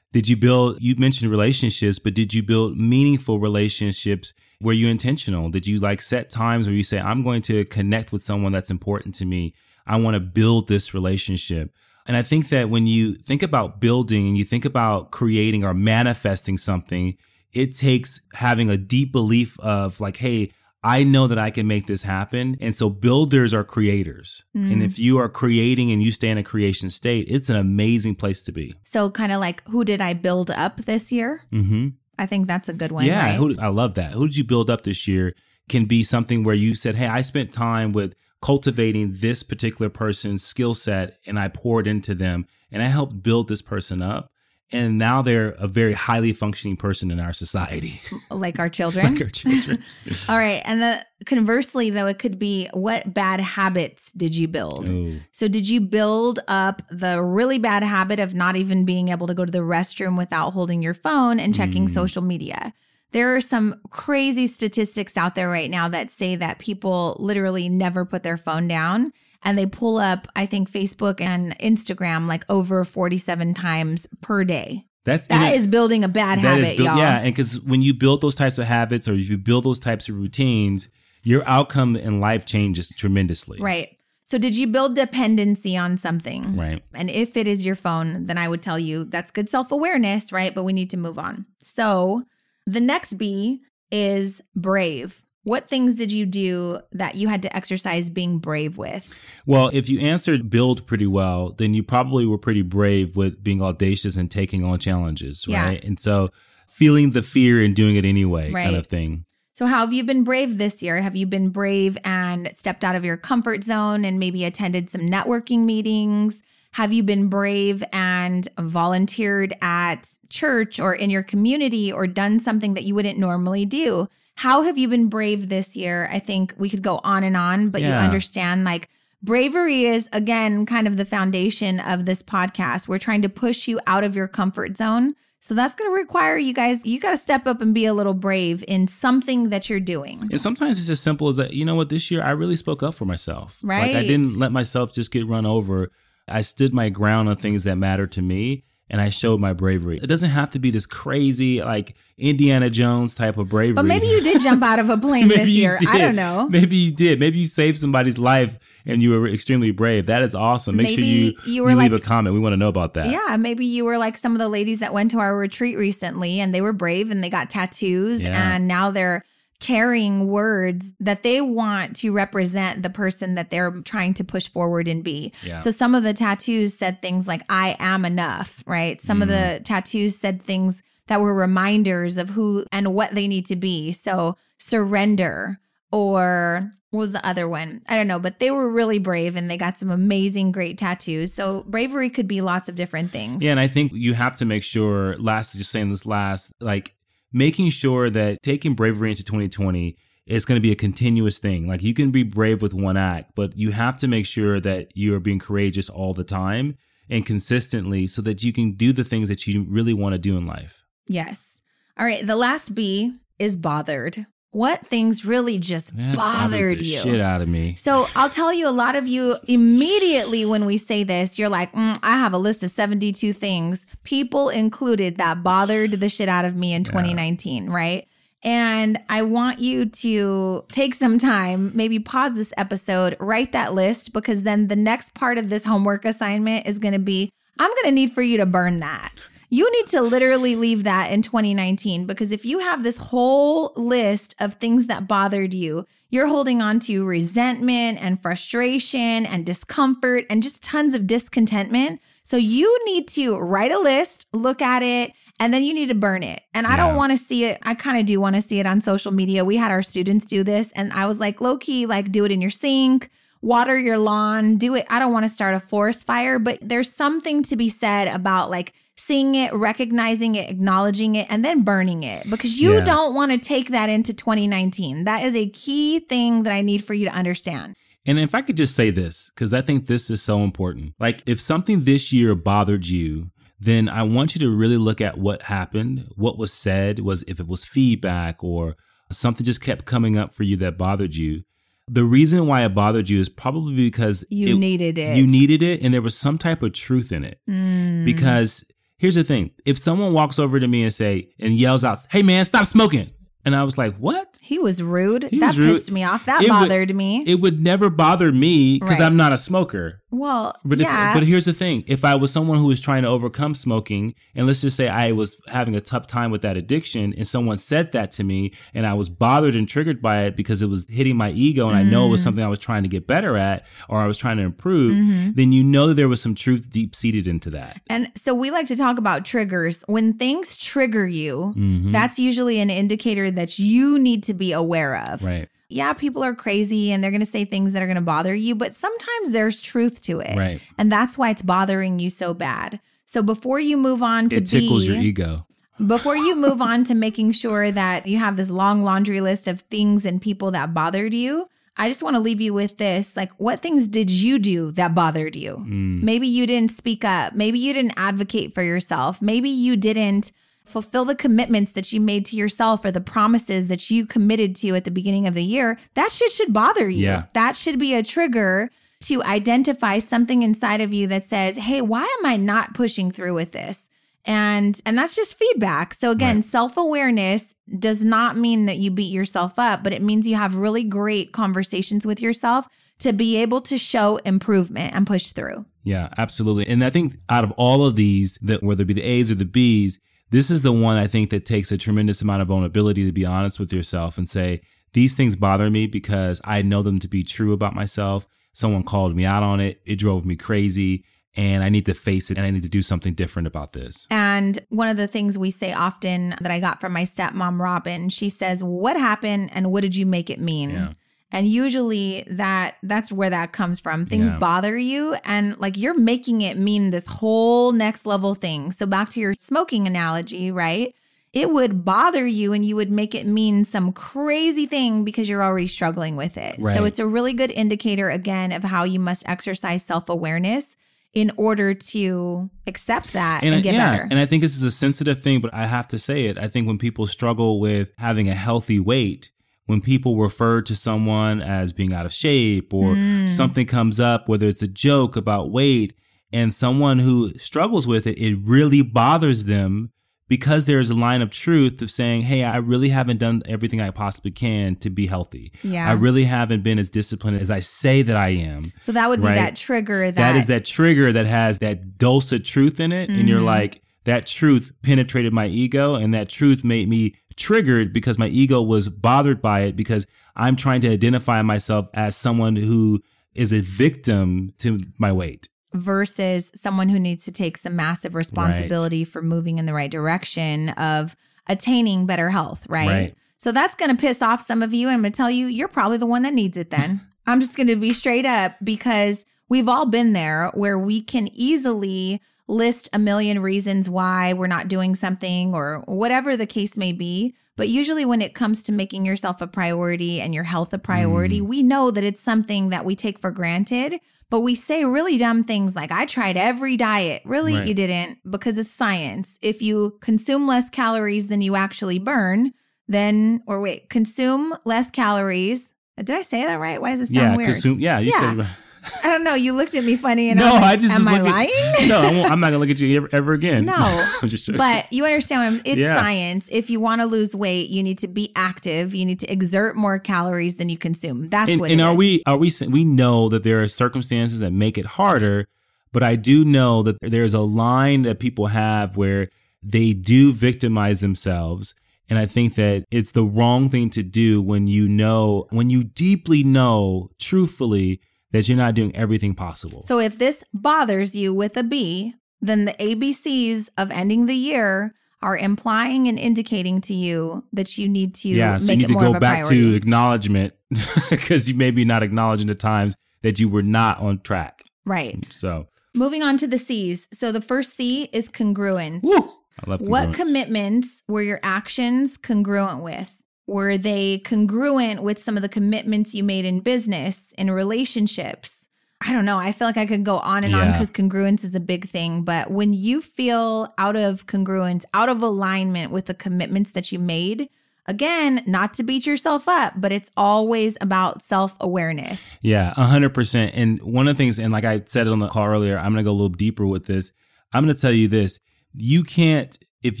[0.12, 4.32] Did you build, you mentioned relationships, but did you build meaningful relationships?
[4.60, 5.50] Were you intentional?
[5.50, 8.70] Did you like set times where you say, I'm going to connect with someone that's
[8.70, 9.54] important to me?
[9.88, 11.74] I want to build this relationship.
[12.06, 15.72] And I think that when you think about building and you think about creating or
[15.72, 17.16] manifesting something,
[17.52, 20.50] it takes having a deep belief of like, hey,
[20.82, 22.58] I know that I can make this happen.
[22.60, 24.44] And so builders are creators.
[24.52, 24.84] And Mm.
[24.84, 28.42] if you are creating and you stay in a creation state, it's an amazing place
[28.42, 28.74] to be.
[28.82, 31.40] so, kind of like, who did I build up this year?
[31.50, 31.88] hmm
[32.18, 33.06] I think that's a good one.
[33.06, 33.34] yeah, right?
[33.36, 34.12] who, I love that.
[34.12, 35.32] Who did you build up this year?
[35.70, 38.14] Can be something where you said, "Hey, I spent time with
[38.44, 43.48] cultivating this particular person's skill set, and I poured into them, and I helped build
[43.48, 44.30] this person up,
[44.70, 49.14] and now they're a very highly functioning person in our society, like our children.
[49.14, 49.82] like our children."
[50.28, 50.60] All right.
[50.66, 54.90] And the conversely, though, it could be what bad habits did you build?
[54.90, 59.26] Oh, So, did you build up the really bad habit of not even being able
[59.26, 61.90] to go to the restroom without holding your phone and checking Mm.
[61.94, 62.74] social media?
[63.14, 68.04] There are some crazy statistics out there right now that say that people literally never
[68.04, 69.12] put their phone down
[69.44, 74.86] and they pull up, I think, Facebook and Instagram like over 47 times per day.
[75.04, 76.98] that's That you know, is building a bad that is habit, y'all.
[76.98, 79.78] Yeah, and because when you build those types of habits or if you build those
[79.78, 80.88] types of routines,
[81.22, 83.60] your outcome in life changes tremendously.
[83.60, 83.96] Right.
[84.24, 86.56] So, did you build dependency on something?
[86.56, 86.82] Right.
[86.94, 90.32] And if it is your phone, then I would tell you that's good self awareness,
[90.32, 90.52] right?
[90.52, 91.46] But we need to move on.
[91.60, 92.24] So,
[92.66, 95.24] the next B is brave.
[95.42, 99.14] What things did you do that you had to exercise being brave with?
[99.44, 103.60] Well, if you answered build pretty well, then you probably were pretty brave with being
[103.60, 105.62] audacious and taking on challenges, Yeah.
[105.66, 105.84] right?
[105.84, 106.30] And so
[106.66, 109.26] feeling the fear and doing it anyway kind of thing.
[109.52, 111.00] So, how have you been brave this year?
[111.00, 115.02] Have you been brave and stepped out of your comfort zone and maybe attended some
[115.02, 116.42] networking meetings?
[116.74, 122.74] Have you been brave and volunteered at church or in your community or done something
[122.74, 124.08] that you wouldn't normally do?
[124.34, 126.08] How have you been brave this year?
[126.10, 128.88] I think we could go on and on, but you understand like
[129.22, 132.88] bravery is again kind of the foundation of this podcast.
[132.88, 136.38] We're trying to push you out of your comfort zone So that's going to require
[136.38, 139.68] you guys, you got to step up and be a little brave in something that
[139.68, 140.18] you're doing.
[140.30, 142.82] And sometimes it's as simple as that, you know what, this year I really spoke
[142.82, 143.58] up for myself.
[143.62, 143.92] Right.
[143.92, 145.90] Like I didn't let myself just get run over.
[146.28, 149.96] I stood my ground on things that mattered to me and I showed my bravery.
[149.98, 153.72] It doesn't have to be this crazy, like Indiana Jones type of bravery.
[153.74, 155.78] But maybe you did jump out of a plane this year.
[155.88, 156.46] I don't know.
[156.50, 157.18] Maybe you did.
[157.18, 160.06] Maybe you saved somebody's life and you were extremely brave.
[160.06, 160.76] That is awesome.
[160.76, 162.34] Make Maybe sure you, you you, were leave like- a comment.
[162.34, 163.10] We want to know about that.
[163.10, 166.40] Yeah, maybe you were like some of the ladies that went to our retreat recently
[166.40, 168.54] and they were brave and they got tattoos Yeah.
[168.54, 169.24] and now they're
[169.64, 174.86] carrying words that they want to represent the person that they're trying to push forward
[174.86, 175.32] and be.
[175.42, 175.56] Yeah.
[175.56, 179.00] So some of the tattoos said things like I am enough, right?
[179.00, 179.62] Some of the Mm-hmm.
[179.62, 183.92] tattoos said things that were reminders of who and what they need to be.
[183.92, 185.56] So surrender
[185.90, 187.80] or what was the other one?
[187.88, 191.32] I don't know, but they were really brave and they got some amazing, great tattoos.
[191.32, 193.42] So bravery could be lots of different things.
[193.42, 196.94] Yeah, and I think you have to make sure, last, just saying this last, like
[197.34, 201.68] making sure that taking bravery into 2020 is going to be a continuous thing.
[201.68, 204.96] Like you can be brave with one act, but you have to make sure that
[204.96, 206.78] you are being courageous all the time
[207.10, 210.38] and consistently so that you can do the things that you really want to do
[210.38, 210.86] in life.
[211.06, 211.60] Yes.
[211.98, 212.26] All right.
[212.26, 214.26] The last B is bothered.
[214.54, 217.00] What things really just That bothered the you?
[217.00, 217.74] shit out of me.
[217.74, 221.72] So I'll tell you, a lot of you immediately when we say this, you're like,
[221.72, 226.44] "Mm, I have a list of 72 things, people included that bothered the shit out
[226.44, 228.06] of me in 2019, right?
[228.44, 234.12] And I want you to take some time, maybe pause this episode, write that list,
[234.12, 237.84] because then the next part of this homework assignment is going to be I'm going
[237.86, 239.12] to need for you to burn that.
[239.50, 244.34] You need to literally leave that in 2019 because if you have this whole list
[244.38, 250.42] of things that bothered you, you're holding on to resentment and frustration and discomfort and
[250.42, 252.00] just tons of discontentment.
[252.22, 255.94] So you need to write a list, look at it, and then you need to
[255.94, 256.42] burn it.
[256.54, 257.58] And I don't want to see it.
[257.62, 259.44] I kind of do want to see it on social media.
[259.44, 262.32] We had our students do this, and I was like, low key, like, do it
[262.32, 263.10] in your sink,
[263.44, 264.86] water your lawn, do it.
[264.88, 268.50] I don't want to start a forest fire, but there's something to be said about
[268.50, 272.84] like seeing it, recognizing it, acknowledging it, and then burning it because you Yeah.
[272.84, 275.04] don't want to take that into 2019.
[275.04, 277.76] That is a key thing that I need for you to understand.
[278.06, 280.92] And if I could just say this, because I think this is so important.
[281.00, 285.16] Like, if something this year bothered you, then I want you to really look at
[285.18, 288.76] what happened, what was said, was if it was feedback or
[289.10, 291.42] something just kept coming up for you that bothered you.
[291.88, 295.16] The reason why it bothered you is probably because You it- needed it.
[295.16, 297.38] You needed it, and there was some type of truth in it.
[297.48, 298.04] Mm.
[298.04, 298.64] Because
[299.04, 302.22] here's the thing: if someone walks over to me and say and yells out, "Hey,
[302.22, 303.10] man, stop smoking,"
[303.44, 305.24] and I was like, "What?" he was rude.
[305.24, 305.74] He that was rude.
[305.74, 306.24] pissed me off.
[306.26, 307.22] That It would- bothered me.
[307.26, 309.06] It would never bother me because Right.
[309.06, 310.00] I'm not a smoker.
[310.14, 311.12] Well, But if, yeah.
[311.14, 314.46] but here's the thing: if I was someone who was trying to overcome smoking, and
[314.46, 317.92] let's just say I was having a tough time with that addiction, and someone said
[317.92, 321.16] that to me, and I was bothered and triggered by it because it was hitting
[321.16, 322.10] my ego, and I know it Mm.
[322.12, 324.92] was something I was trying to get better at or I was trying to improve,
[324.92, 325.30] Mm-hmm.
[325.34, 327.80] then you know there was some truth deep seated into that.
[327.88, 329.82] And so we like to talk about triggers.
[329.86, 331.92] When things trigger you, Mhm.
[331.92, 335.22] that's usually an indicator that you need to be aware of.
[335.22, 338.00] Right, Yeah, people are crazy and they're going to say things that are going to
[338.00, 340.38] bother you, but sometimes there's truth to it.
[340.38, 340.60] right.
[340.78, 342.78] And that's why it's bothering you so bad.
[343.04, 345.46] So before you move on to It tickles be, your ego.
[345.84, 349.62] before you move on to making sure that you have this long laundry list of
[349.62, 353.16] things and people that bothered you, I just want to leave you with this.
[353.16, 355.56] Like, what things did you do that bothered you?
[355.56, 356.04] Mm.
[356.04, 357.34] Maybe you didn't speak up.
[357.34, 359.20] Maybe you didn't advocate for yourself.
[359.20, 360.30] Maybe you didn't
[360.64, 364.74] fulfill the commitments that you made to yourself or the promises that you committed to
[364.74, 365.78] at the beginning of the year.
[365.94, 367.04] That shit should bother you.
[367.04, 367.24] Yeah.
[367.34, 368.70] That should be a trigger
[369.02, 373.34] to identify something inside of you that says, "Hey, why am I not pushing through
[373.34, 373.90] with this?"
[374.24, 375.92] And and that's just feedback.
[375.92, 376.44] So again, Right.
[376.44, 380.84] self-awareness does not mean that you beat yourself up, but it means you have really
[380.84, 382.66] great conversations with yourself
[383.00, 385.66] to be able to show improvement and push through.
[385.82, 386.66] Yeah, absolutely.
[386.66, 389.34] And I think out of all of these, that whether it be the A's or
[389.34, 389.98] the B's,
[390.34, 393.24] this is the one I think that takes a tremendous amount of vulnerability to be
[393.24, 397.22] honest with yourself and say, these things bother me because I know them to be
[397.22, 398.26] true about myself.
[398.52, 399.80] Someone called me out on it.
[399.86, 401.04] It drove me crazy.
[401.36, 404.08] And I need to face it and I need to do something different about this.
[404.10, 408.08] And one of the things we say often that I got from my stepmom, Robin,
[408.08, 410.70] she says, What happened and what did you make it mean?
[410.70, 410.92] Yeah.
[411.32, 414.06] And usually that that's where that comes from.
[414.06, 414.38] Things Yeah.
[414.38, 418.70] bother you and like you're making it mean this whole next level thing.
[418.70, 420.94] So back to your smoking analogy, right?
[421.32, 425.42] It would bother you and you would make it mean some crazy thing because you're
[425.42, 426.54] already struggling with it.
[426.60, 426.76] Right.
[426.76, 430.76] So it's a really good indicator again of how you must exercise self-awareness
[431.12, 434.08] in order to accept that and, and get yeah, better.
[434.10, 436.38] And I think this is a sensitive thing, but I have to say it.
[436.38, 439.30] I think when people struggle with having a healthy weight,
[439.66, 443.28] when people refer to someone as being out of shape or mm.
[443.28, 445.94] something comes up, whether it's a joke about weight,
[446.32, 449.92] and someone who struggles with it, it really bothers them
[450.26, 453.90] because there's a line of truth of saying, Hey, I really haven't done everything I
[453.90, 455.52] possibly can to be healthy.
[455.62, 455.88] Yeah.
[455.88, 458.72] I really haven't been as disciplined as I say that I am.
[458.80, 459.34] So that would right?
[459.34, 463.08] be that trigger that that is that trigger that has that dulcet truth in it.
[463.08, 463.20] Mm-hmm.
[463.20, 463.46] And you're mm-hmm.
[463.46, 468.62] like, that truth penetrated my ego and that truth made me triggered because my ego
[468.62, 473.02] was bothered by it because I'm trying to identify myself as someone who
[473.34, 479.00] is a victim to my weight versus someone who needs to take some massive responsibility
[479.00, 479.08] right.
[479.08, 481.16] for moving in the right direction of
[481.48, 482.88] attaining better health, right?
[482.88, 483.14] right.
[483.36, 484.86] So that's going to piss off some of you.
[484.86, 487.00] And I'm going to tell you, you're probably the one that needs it then.
[487.26, 491.28] I'm just going to be straight up because we've all been there where we can
[491.32, 496.92] easily list a million reasons why we're not doing something or whatever the case may
[496.92, 497.34] be.
[497.56, 501.40] But usually, when it comes to making yourself a priority and your health a priority,
[501.40, 501.46] mm.
[501.46, 504.00] we know that it's something that we take for granted.
[504.28, 507.22] But we say really dumb things like, I tried every diet.
[507.24, 507.66] Really, right.
[507.66, 509.38] you didn't because it's science.
[509.40, 512.52] If you consume less calories than you actually burn,
[512.88, 515.74] then, or wait, consume less calories.
[515.96, 516.80] Did I say that right?
[516.80, 517.52] Why does it sound yeah, weird?
[517.52, 518.36] Consume, yeah, you yeah.
[518.36, 518.48] said
[519.02, 519.34] I don't know.
[519.34, 521.50] You looked at me funny, and no, like, I just am I lying?
[521.80, 523.64] At, no, I I'm not gonna look at you ever, ever again.
[523.64, 523.74] No,
[524.22, 524.58] I'm just joking.
[524.58, 525.72] But you understand what I'm.
[525.72, 525.96] It's yeah.
[525.96, 526.48] science.
[526.50, 528.94] If you want to lose weight, you need to be active.
[528.94, 531.28] You need to exert more calories than you consume.
[531.28, 531.70] That's and, what.
[531.70, 531.98] And are is.
[531.98, 532.22] we?
[532.26, 532.52] Are we?
[532.68, 535.46] We know that there are circumstances that make it harder,
[535.92, 539.28] but I do know that there's a line that people have where
[539.62, 541.74] they do victimize themselves.
[542.10, 545.84] And I think that it's the wrong thing to do when you know, when you
[545.84, 548.00] deeply know, truthfully,
[548.34, 549.80] that you're not doing everything possible.
[549.82, 554.92] So if this bothers you with a B, then the ABCs of ending the year
[555.22, 558.94] are implying and indicating to you that you need to yeah, so you need to
[558.94, 559.70] go back priority.
[559.70, 560.52] to acknowledgement
[561.10, 564.64] because you may be not acknowledging the times that you were not on track.
[564.84, 565.16] Right.
[565.32, 567.06] So moving on to the C's.
[567.12, 569.04] So the first C is congruence.
[569.04, 569.30] Woo!
[569.64, 569.88] I love congruence.
[569.88, 573.16] What commitments were your actions congruent with?
[573.46, 578.68] Were they congruent with some of the commitments you made in business, in relationships?
[579.06, 579.36] I don't know.
[579.36, 580.60] I feel like I could go on and yeah.
[580.60, 582.22] on because congruence is a big thing.
[582.22, 586.98] But when you feel out of congruence, out of alignment with the commitments that you
[586.98, 587.50] made,
[587.86, 592.38] again, not to beat yourself up, but it's always about self awareness.
[592.40, 593.50] Yeah, 100%.
[593.52, 595.92] And one of the things, and like I said it on the call earlier, I'm
[595.92, 597.12] going to go a little deeper with this.
[597.52, 598.38] I'm going to tell you this
[598.76, 600.00] you can't if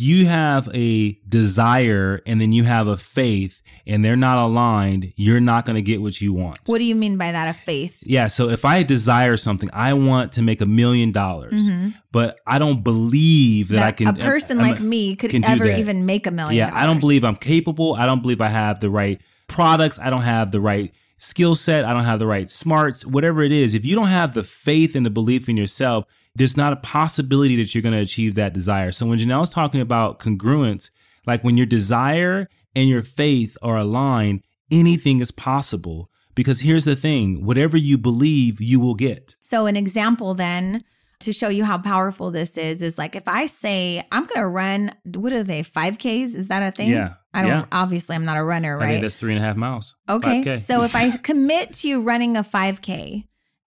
[0.00, 5.40] you have a desire and then you have a faith and they're not aligned, you're
[5.40, 6.58] not going to get what you want.
[6.64, 7.48] What do you mean by that?
[7.48, 8.02] A faith?
[8.02, 8.28] Yeah.
[8.28, 11.90] So if I desire something, I want to make a million dollars, mm-hmm.
[12.12, 14.08] but I don't believe that, that I can.
[14.08, 16.56] A person I'm, like me could ever even make a million.
[16.56, 16.70] Yeah.
[16.72, 17.94] I don't believe I'm capable.
[17.94, 19.98] I don't believe I have the right products.
[19.98, 21.84] I don't have the right skill set.
[21.84, 23.74] I don't have the right smarts, whatever it is.
[23.74, 27.56] If you don't have the faith and the belief in yourself, there's not a possibility
[27.56, 28.90] that you're going to achieve that desire.
[28.92, 30.90] So when Janelle's talking about congruence,
[31.26, 36.10] like when your desire and your faith are aligned, anything is possible.
[36.34, 39.36] Because here's the thing whatever you believe, you will get.
[39.40, 40.82] So, an example then
[41.20, 44.48] to show you how powerful this is is like if I say I'm going to
[44.48, 46.34] run, what are they, 5Ks?
[46.34, 46.90] Is that a thing?
[46.90, 47.14] Yeah.
[47.32, 47.66] I don't, yeah.
[47.70, 48.86] obviously, I'm not a runner, right?
[48.86, 49.94] I think that's three and a half miles.
[50.08, 50.42] Okay.
[50.42, 50.66] 5K.
[50.66, 53.24] so, if I commit to you running a 5K,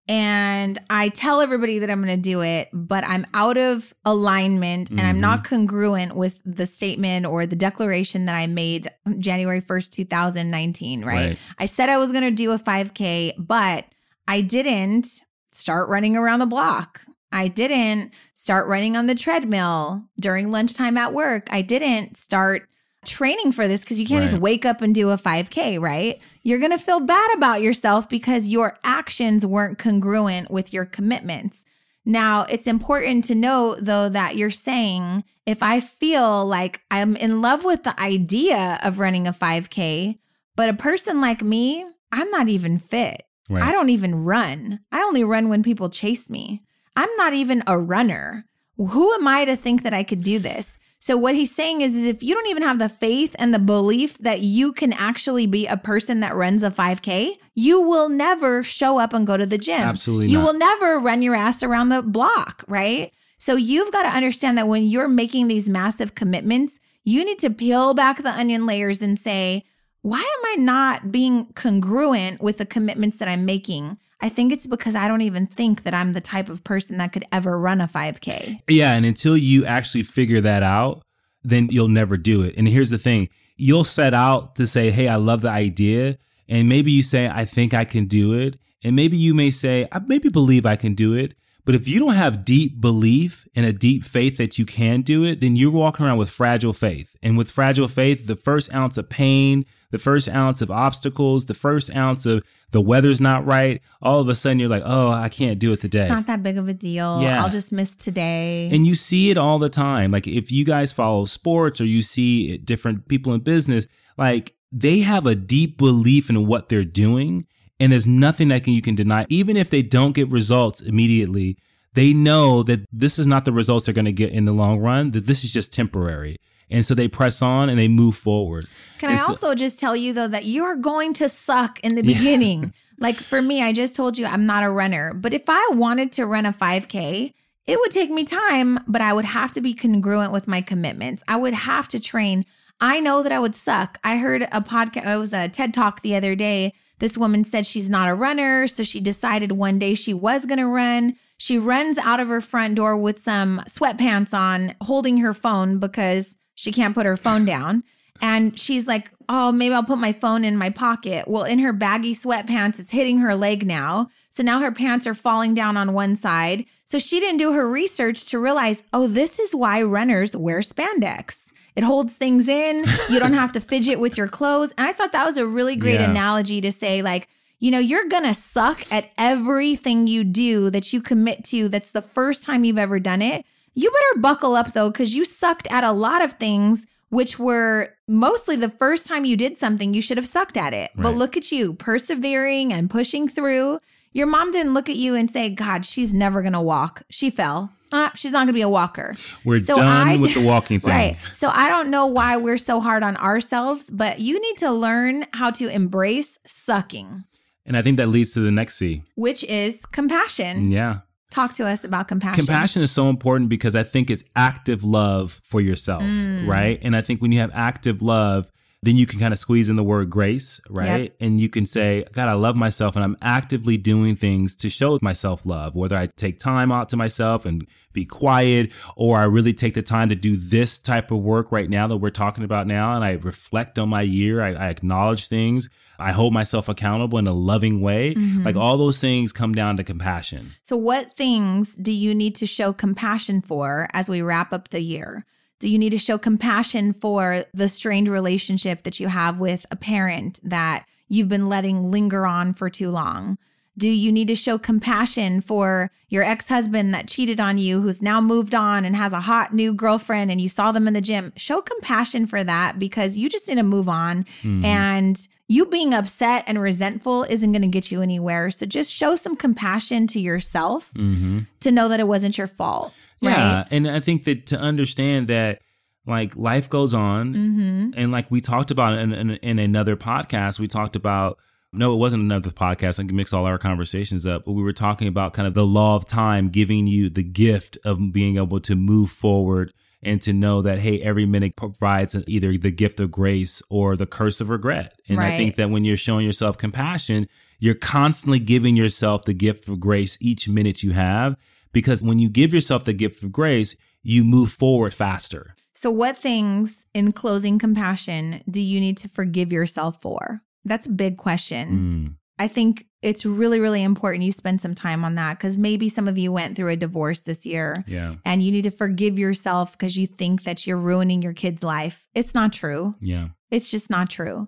[0.07, 4.89] and I tell everybody that I'm going to do it, but I'm out of alignment
[4.89, 5.07] and mm-hmm.
[5.07, 5.55] I'm not mm-hmm.
[5.55, 8.89] congruent with the statement or the declaration that I made
[9.19, 11.13] January 1st, 2019, right?
[11.13, 11.39] right.
[11.59, 13.85] I said I was going to do a 5K, but
[14.27, 17.01] I didn't start running around the block.
[17.31, 21.47] I didn't start running on the treadmill during lunchtime at work.
[21.51, 22.69] I didn't start
[23.07, 24.29] training for this because you can't right.
[24.29, 26.21] just wake up and do a 5K, right?
[26.43, 31.65] You're going to feel bad about yourself because your actions weren't congruent with your commitments.
[32.05, 37.41] Now, it's important to note though that you're saying if I feel like I'm in
[37.41, 40.15] love with the idea of running a 5K,
[40.55, 43.23] but a person like me, I'm not even fit.
[43.49, 43.63] Right.
[43.63, 44.81] I don't even run.
[44.91, 46.61] I only run when people chase me.
[46.95, 48.45] I'm not even a runner.
[48.77, 50.77] Who am I to think that I could do this?
[50.99, 53.59] So what he's saying is, is if you don't even have the faith and the
[53.59, 58.63] belief that you can actually be a person that runs a 5K, you will never
[58.63, 59.81] show up and go to the gym.
[59.81, 60.29] Absolutely.
[60.31, 60.45] You not.
[60.45, 63.11] will never run your ass around the block, right?
[63.37, 67.51] So you've got to understand that when you're making these massive commitments, you need to
[67.51, 69.63] peel back the onion layers and say,
[70.01, 73.97] why am I not being congruent with the commitments that I'm making?
[74.19, 77.13] I think it's because I don't even think that I'm the type of person that
[77.13, 78.61] could ever run a 5K.
[78.67, 78.93] Yeah.
[78.93, 81.03] And until you actually figure that out,
[81.43, 82.55] then you'll never do it.
[82.57, 86.17] And here's the thing you'll set out to say, Hey, I love the idea.
[86.47, 88.57] And maybe you say, I think I can do it.
[88.83, 91.35] And maybe you may say, I maybe believe I can do it.
[91.67, 95.25] But if you don't have deep belief and a deep faith that you can do
[95.25, 97.17] it, then you're walking around with fragile faith.
[97.21, 101.53] And with fragile faith, the first ounce of pain, the first ounce of obstacles, the
[101.53, 102.41] first ounce of
[102.71, 105.81] the weather's not right, all of a sudden you're like, oh, I can't do it
[105.81, 106.03] today.
[106.03, 107.21] It's not that big of a deal.
[107.21, 107.43] Yeah.
[107.43, 108.69] I'll just miss today.
[108.71, 110.11] And you see it all the time.
[110.11, 113.87] Like if you guys follow sports or you see different people in business,
[114.17, 117.45] like they have a deep belief in what they're doing
[117.79, 119.25] and there's nothing that can, you can deny.
[119.29, 121.57] Even if they don't get results immediately,
[121.93, 124.79] they know that this is not the results they're going to get in the long
[124.79, 126.37] run, that this is just temporary.
[126.69, 128.67] And so they press on and they move forward.
[128.99, 131.95] Can And I so- also just tell you though that you're going to suck in
[131.95, 132.73] the beginning?
[132.99, 136.11] like for me, I just told you I'm not a runner, but if I wanted
[136.13, 137.31] to run a 5K,
[137.67, 141.23] it would take me time, but I would have to be congruent with my commitments.
[141.27, 142.45] I would have to train.
[142.79, 143.97] I know that I would suck.
[144.03, 146.73] I heard a podcast, it was a TED talk the other day.
[146.99, 150.57] This woman said she's not a runner, so she decided one day she was going
[150.57, 151.15] to run.
[151.37, 156.37] She runs out of her front door with some sweatpants on, holding her phone because
[156.55, 157.83] she can't put her phone down.
[158.19, 161.27] And she's like, Oh, maybe I'll put my phone in my pocket.
[161.27, 164.07] Well, in her baggy sweatpants, it's hitting her leg now.
[164.29, 166.65] So now her pants are falling down on one side.
[166.85, 171.46] So she didn't do her research to realize, oh, this is why runners wear spandex.
[171.77, 172.83] It holds things in.
[173.09, 174.73] You don't have to fidget with your clothes.
[174.77, 176.09] And I thought that was a really great Yeah.
[176.09, 180.91] analogy to say, like, you know, you're going to suck at everything you do that
[180.91, 183.45] you commit to that's the first time you've ever done it.
[183.75, 187.93] You better buckle up though, because you sucked at a lot of things which were
[188.07, 190.91] mostly the first time you did something, you should have sucked at it.
[190.95, 193.79] But look at you persevering and pushing through.
[194.13, 197.03] Your mom didn't look at you and say, God, she's never going to walk.
[197.09, 197.71] She fell.
[197.91, 199.15] Uh, she's not going to be a walker.
[199.45, 200.89] We're So done I- with the walking thing.
[200.93, 201.17] Right.
[201.33, 205.25] So I don't know why we're so hard on ourselves, but you need to learn
[205.33, 207.23] how to embrace sucking,
[207.65, 209.03] And I think that leads to the next C.
[209.15, 210.71] which is compassion.
[210.71, 210.99] Yeah.
[211.29, 212.45] Talk to us about compassion.
[212.45, 216.47] Compassion is so important because I think it's active love for yourself, Mm.
[216.47, 216.79] right?
[216.81, 218.49] And I think when you have active love,
[218.83, 221.13] then you can kind of squeeze in the word grace, right?
[221.19, 224.99] And you can say, God, I love myself and I'm actively doing things to show
[225.01, 229.53] myself love, whether I take time out to myself and be quiet, or I really
[229.53, 232.67] take the time to do this type of work right now that we're talking about
[232.67, 232.95] now.
[232.95, 237.25] And I reflect on my year, I, I acknowledge things, I hold myself accountable in
[237.25, 238.13] a loving way.
[238.13, 238.43] Mm-hmm.
[238.43, 240.51] Like all those things come down to compassion.
[240.61, 244.81] So, what things do you need to show compassion for as we wrap up the
[244.81, 245.25] year?
[245.59, 249.75] Do you need to show compassion for the strained relationship that you have with a
[249.75, 253.37] parent that you've been letting linger on for too long?
[253.75, 258.01] Do you need to show compassion for your ex husband that cheated on you, who's
[258.01, 261.01] now moved on and has a hot new girlfriend and you saw them in the
[261.01, 261.31] gym?
[261.35, 264.25] Show compassion for that because you just need to move on.
[264.43, 268.49] And you being upset and resentful isn't going to get you anywhere.
[268.49, 271.39] So just show some compassion to yourself Mm-hmm.
[271.59, 272.93] to know that it wasn't your fault.
[273.21, 273.67] Yeah, Right.
[273.71, 275.61] and I think that to understand that
[276.05, 277.89] like life goes on, Mm-hmm.
[277.99, 281.37] and like we talked about in, in, in another podcast, we talked about.
[281.73, 282.97] No, it wasn't another podcast.
[282.97, 285.65] I can mix all our conversations up, but we were talking about kind of the
[285.65, 290.31] law of time giving you the gift of being able to move forward and to
[290.31, 294.49] know that hey, every minute provides either the gift of grace or the curse of
[294.49, 294.97] regret.
[295.09, 297.27] And I think that when you're showing yourself compassion,
[297.59, 301.35] you're constantly giving yourself the gift of grace each minute you have
[301.73, 305.55] because when you give yourself the gift of grace, you move forward faster.
[305.73, 310.39] So, what things in closing compassion do you need to forgive yourself for?
[310.65, 311.69] That's a big question.
[312.09, 312.15] Mm.
[312.39, 316.07] I think it's really, really important you spend some time on that because maybe some
[316.07, 318.15] of you went through a divorce this year Yeah.
[318.25, 322.07] and you need to forgive yourself because you think that you're ruining your kid's life.
[322.13, 322.95] It's not true.
[322.99, 323.29] Yeah.
[323.49, 324.47] It's just not true.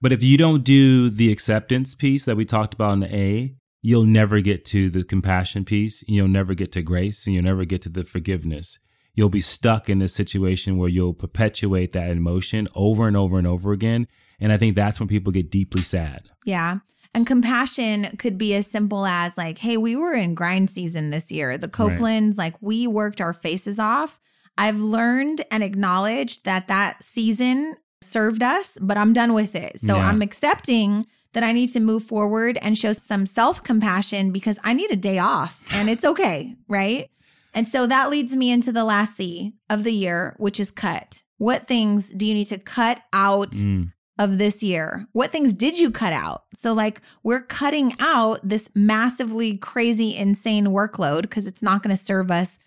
[0.00, 3.54] But if you don't do the acceptance piece that we talked about in the A,
[3.82, 6.02] you'll never get to the compassion piece.
[6.02, 8.78] And you'll never get to grace and you'll never get to the forgiveness.
[9.14, 13.46] You'll be stuck in this situation where you'll perpetuate that emotion over and over and
[13.46, 14.06] over again.
[14.40, 16.28] And I think that's when people get deeply sad.
[16.44, 16.78] Yeah.
[17.14, 21.32] And compassion could be as simple as like, hey, we were in grind season this
[21.32, 21.58] year.
[21.58, 24.20] The Copelands, like we worked our faces off.
[24.56, 29.80] I've learned and acknowledged that that season served us, but I'm done with it.
[29.80, 30.06] So Yeah.
[30.08, 34.72] I'm accepting that I need to move forward and show some self compassion because I
[34.72, 36.54] need a day off and it's okay.
[36.68, 37.10] Right.
[37.54, 41.22] And so that leads me into the last C of the year, which is cut.
[41.38, 43.92] What things do you need to cut out Mm.
[44.18, 45.06] of this year?
[45.12, 46.42] What things did you cut out?
[46.54, 52.02] So, like, we're cutting out this massively crazy, insane workload because it's not going to
[52.02, 52.58] serve us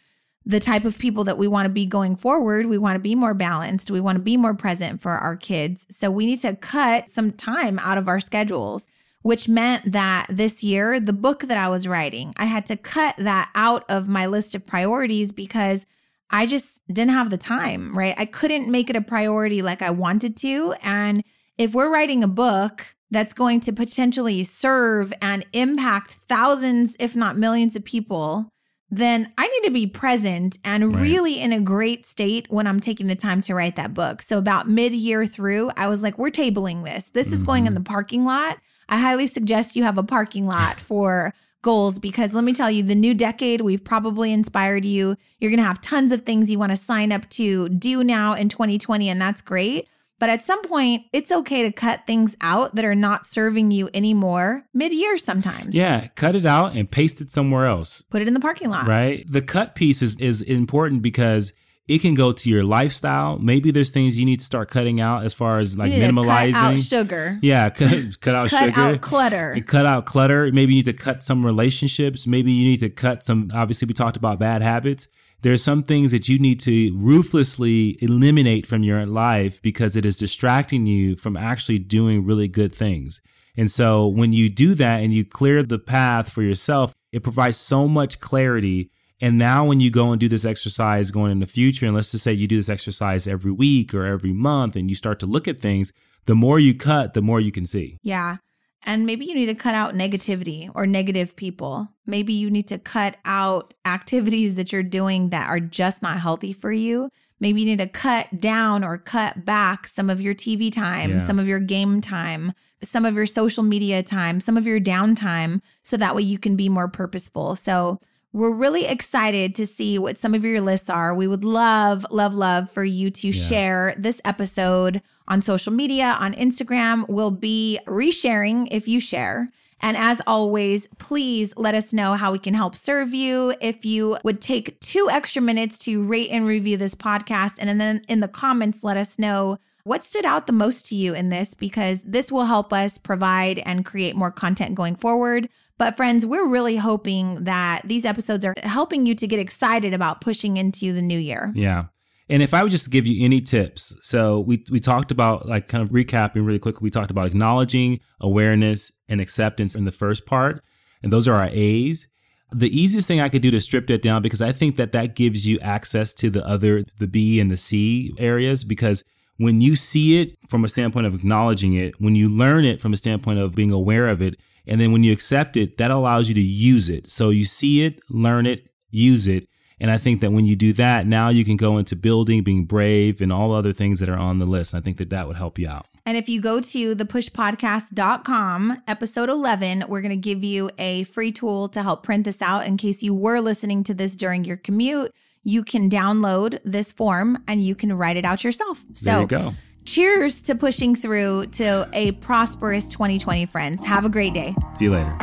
[0.45, 2.65] the type of people that we want to be going forward.
[2.65, 3.91] We want to be more balanced.
[3.91, 5.85] We want to be more present for our kids.
[5.89, 8.85] So, we need to cut some time out of our schedules,
[9.21, 13.15] which meant that this year, the book that I was writing, I had to cut
[13.17, 15.85] that out of my list of priorities because
[16.31, 18.15] I just didn't have the time, right?
[18.17, 20.73] I couldn't make it a priority like I wanted to.
[20.81, 21.23] And
[21.57, 27.37] if we're writing a book that's going to potentially serve and impact thousands, if not
[27.37, 28.49] millions of people,
[28.91, 31.01] then I need to be present and right.
[31.01, 34.21] really in a great state when I'm taking the time to write that book.
[34.21, 37.05] So, about mid year through, I was like, we're tabling this.
[37.05, 37.35] This mm-hmm.
[37.35, 37.83] is going in mm-hmm.
[37.83, 38.59] the parking lot.
[38.89, 42.83] I highly suggest you have a parking lot for goals because let me tell you,
[42.83, 45.15] the new decade, we've probably inspired you.
[45.39, 48.33] You're going to have tons of things you want to sign up to do now
[48.33, 49.87] in 2020, and that's great.
[50.21, 53.89] But at some point, it's okay to cut things out that are not serving you
[53.91, 55.75] anymore mid year sometimes.
[55.75, 58.03] Yeah, cut it out and paste it somewhere else.
[58.03, 58.85] Put it in the parking lot.
[58.85, 59.25] Right.
[59.27, 61.53] The cut piece is, is important because
[61.87, 63.39] it can go to your lifestyle.
[63.39, 66.53] Maybe there's things you need to start cutting out as far as like minimalizing.
[66.53, 67.39] Cut out sugar.
[67.41, 68.71] Yeah, cut, cut out cut sugar.
[68.73, 69.51] Cut out clutter.
[69.53, 70.51] And cut out clutter.
[70.51, 72.27] Maybe you need to cut some relationships.
[72.27, 73.49] Maybe you need to cut some.
[73.55, 75.07] Obviously, we talked about bad habits
[75.41, 80.17] there's some things that you need to ruthlessly eliminate from your life because it is
[80.17, 83.21] distracting you from actually doing really good things.
[83.57, 87.57] And so when you do that and you clear the path for yourself, it provides
[87.57, 88.91] so much clarity.
[89.19, 92.11] And now when you go and do this exercise going in the future, and let's
[92.11, 95.25] just say you do this exercise every week or every month and you start to
[95.25, 95.91] look at things,
[96.25, 97.97] the more you cut, the more you can see.
[98.03, 98.37] Yeah.
[98.83, 101.89] And maybe you need to cut out negativity or negative people.
[102.05, 106.51] Maybe you need to cut out activities that you're doing that are just not healthy
[106.51, 107.09] for you.
[107.39, 111.17] Maybe you need to cut down or cut back some of your TV time, yeah.
[111.17, 112.53] some of your game time,
[112.83, 116.55] some of your social media time, some of your downtime, so that way you can
[116.55, 117.55] be more purposeful.
[117.55, 117.99] So,
[118.33, 121.13] we're really excited to see what some of your lists are.
[121.13, 123.43] We would love, love, love for you to yeah.
[123.43, 127.07] share this episode on social media, on Instagram.
[127.09, 129.49] We'll be resharing if you share.
[129.81, 133.55] And as always, please let us know how we can help serve you.
[133.59, 138.01] If you would take two extra minutes to rate and review this podcast, and then
[138.07, 141.55] in the comments, let us know what stood out the most to you in this,
[141.55, 145.49] because this will help us provide and create more content going forward.
[145.81, 150.21] But, friends, we're really hoping that these episodes are helping you to get excited about
[150.21, 151.51] pushing into the new year.
[151.55, 151.85] Yeah.
[152.29, 155.67] And if I would just give you any tips, so we we talked about like
[155.67, 156.81] kind of recapping really quick.
[156.81, 160.63] We talked about acknowledging, awareness, and acceptance in the first part,
[161.01, 162.07] and those are our A's.
[162.51, 165.15] The easiest thing I could do to strip that down because I think that that
[165.15, 169.03] gives you access to the other the B and the C areas because
[169.41, 172.93] when you see it from a standpoint of acknowledging it, when you learn it from
[172.93, 174.35] a standpoint of being aware of it,
[174.67, 177.09] and then when you accept it, that allows you to use it.
[177.09, 179.47] So you see it, learn it, use it.
[179.79, 182.65] And I think that when you do that, now you can go into building, being
[182.65, 184.73] brave, and all other things that are on the list.
[184.73, 185.87] And I think that that would help you out.
[186.05, 191.31] And if you go to thepushpodcast.com, episode 11, we're going to give you a free
[191.31, 194.57] tool to help print this out in case you were listening to this during your
[194.57, 195.11] commute.
[195.43, 198.83] You can download this form and you can write it out yourself.
[198.93, 199.53] So there you go.
[199.85, 203.83] Cheers to pushing through to a prosperous 2020, friends.
[203.83, 204.55] Have a great day.
[204.75, 205.17] See you later.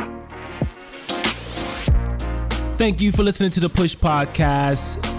[2.77, 5.18] Thank you for listening to the Push Podcast